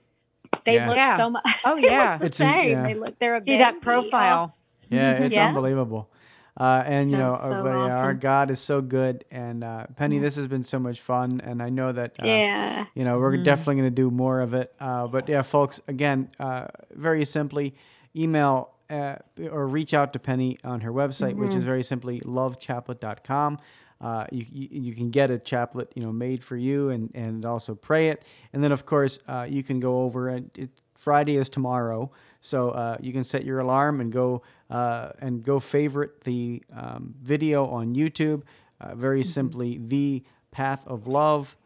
[0.64, 0.86] They Yeah.
[0.88, 1.16] look Yeah.
[1.16, 1.44] so much.
[1.64, 2.16] Oh, they look yeah.
[2.18, 2.70] the It's in- same.
[2.70, 2.82] yeah.
[2.86, 3.18] They look.
[3.18, 3.84] They're a See that baby.
[3.84, 4.54] profile.
[4.88, 5.48] Yeah, it's Yeah.
[5.48, 6.08] unbelievable.
[6.54, 8.14] Uh, and you know, uh, so but, yeah, our.
[8.14, 9.24] God is so good.
[9.30, 12.84] And uh, Penny, this has been so much fun, and I know that uh, yeah.
[12.94, 13.44] you know we're Mhm.
[13.44, 14.74] definitely going to do more of it.
[14.78, 17.74] Uh, but yeah, folks, again, uh, very simply,
[18.14, 19.14] email uh,
[19.50, 21.58] or reach out to Penny on her website, which Mm-hmm.
[21.60, 23.58] is very simply lovechaplet.com.
[24.00, 27.44] Uh, you, you, you can get a chaplet, you know, made for you, and and
[27.44, 28.24] also pray it.
[28.52, 32.10] And then, of course, uh, you can go over and it, Friday is tomorrow,
[32.42, 37.14] so uh, you can set your alarm and go uh, and go favorite the um,
[37.22, 38.42] video on YouTube.
[38.80, 41.56] Uh, very simply, the Path of Love.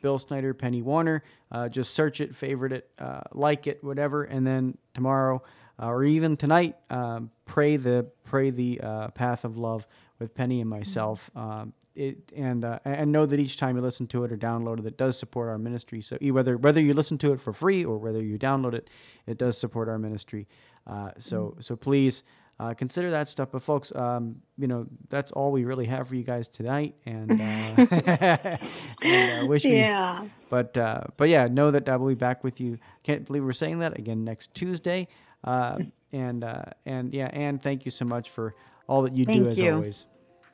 [0.00, 1.22] Bill Snyder, Penny Warner.
[1.52, 5.40] Uh, just search it, favorite it, uh, like it, whatever, and then tomorrow
[5.80, 9.86] uh, or even tonight, um, pray the pray the uh, path of love
[10.18, 11.30] with Penny and myself.
[11.34, 14.78] Um, it and uh, and know that each time you listen to it or download
[14.80, 16.00] it, it does support our ministry.
[16.00, 18.88] So whether whether you listen to it for free or whether you download it,
[19.26, 20.46] it does support our ministry.
[20.86, 22.22] Uh, so so please.
[22.60, 26.14] Uh, consider that stuff, but folks, um, you know that's all we really have for
[26.14, 27.34] you guys tonight, and, uh,
[29.02, 30.26] and uh, wish we Yeah.
[30.48, 32.76] but uh, but yeah, know that I will be back with you.
[33.02, 35.08] Can't believe we're saying that again next Tuesday.
[35.42, 35.78] Uh,
[36.12, 38.54] and uh, and yeah, and thank you so much for
[38.86, 39.74] all that you do as you.
[39.74, 40.06] always.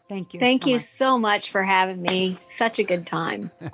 [0.09, 0.41] Thank you.
[0.41, 0.85] Thank so you much.
[0.85, 2.39] so much for having me.
[2.57, 3.51] Such a good time.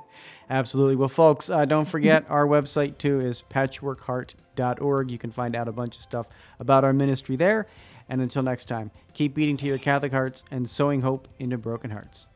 [0.50, 0.96] Absolutely.
[0.96, 5.10] Well, folks, uh, don't forget our website too is patchworkheart.org.
[5.10, 6.28] You can find out a bunch of stuff
[6.58, 7.66] about our ministry there.
[8.08, 11.90] And until next time, keep beating to your Catholic hearts and sowing hope into broken
[11.90, 12.26] hearts.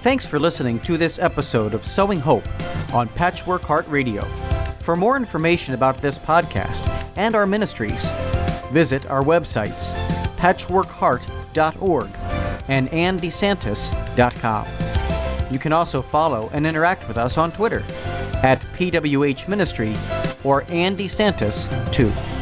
[0.00, 2.48] Thanks for listening to this episode of Sowing Hope
[2.94, 4.22] on Patchwork Heart Radio.
[4.88, 8.08] For more information about this podcast and our ministries,
[8.72, 9.92] visit our websites
[10.38, 12.08] patchworkheart.org
[12.68, 14.66] and andesantis.com.
[15.52, 17.80] You can also follow and interact with us on Twitter
[18.42, 19.94] at PWH Ministry
[20.42, 22.37] or Andy Santis 2.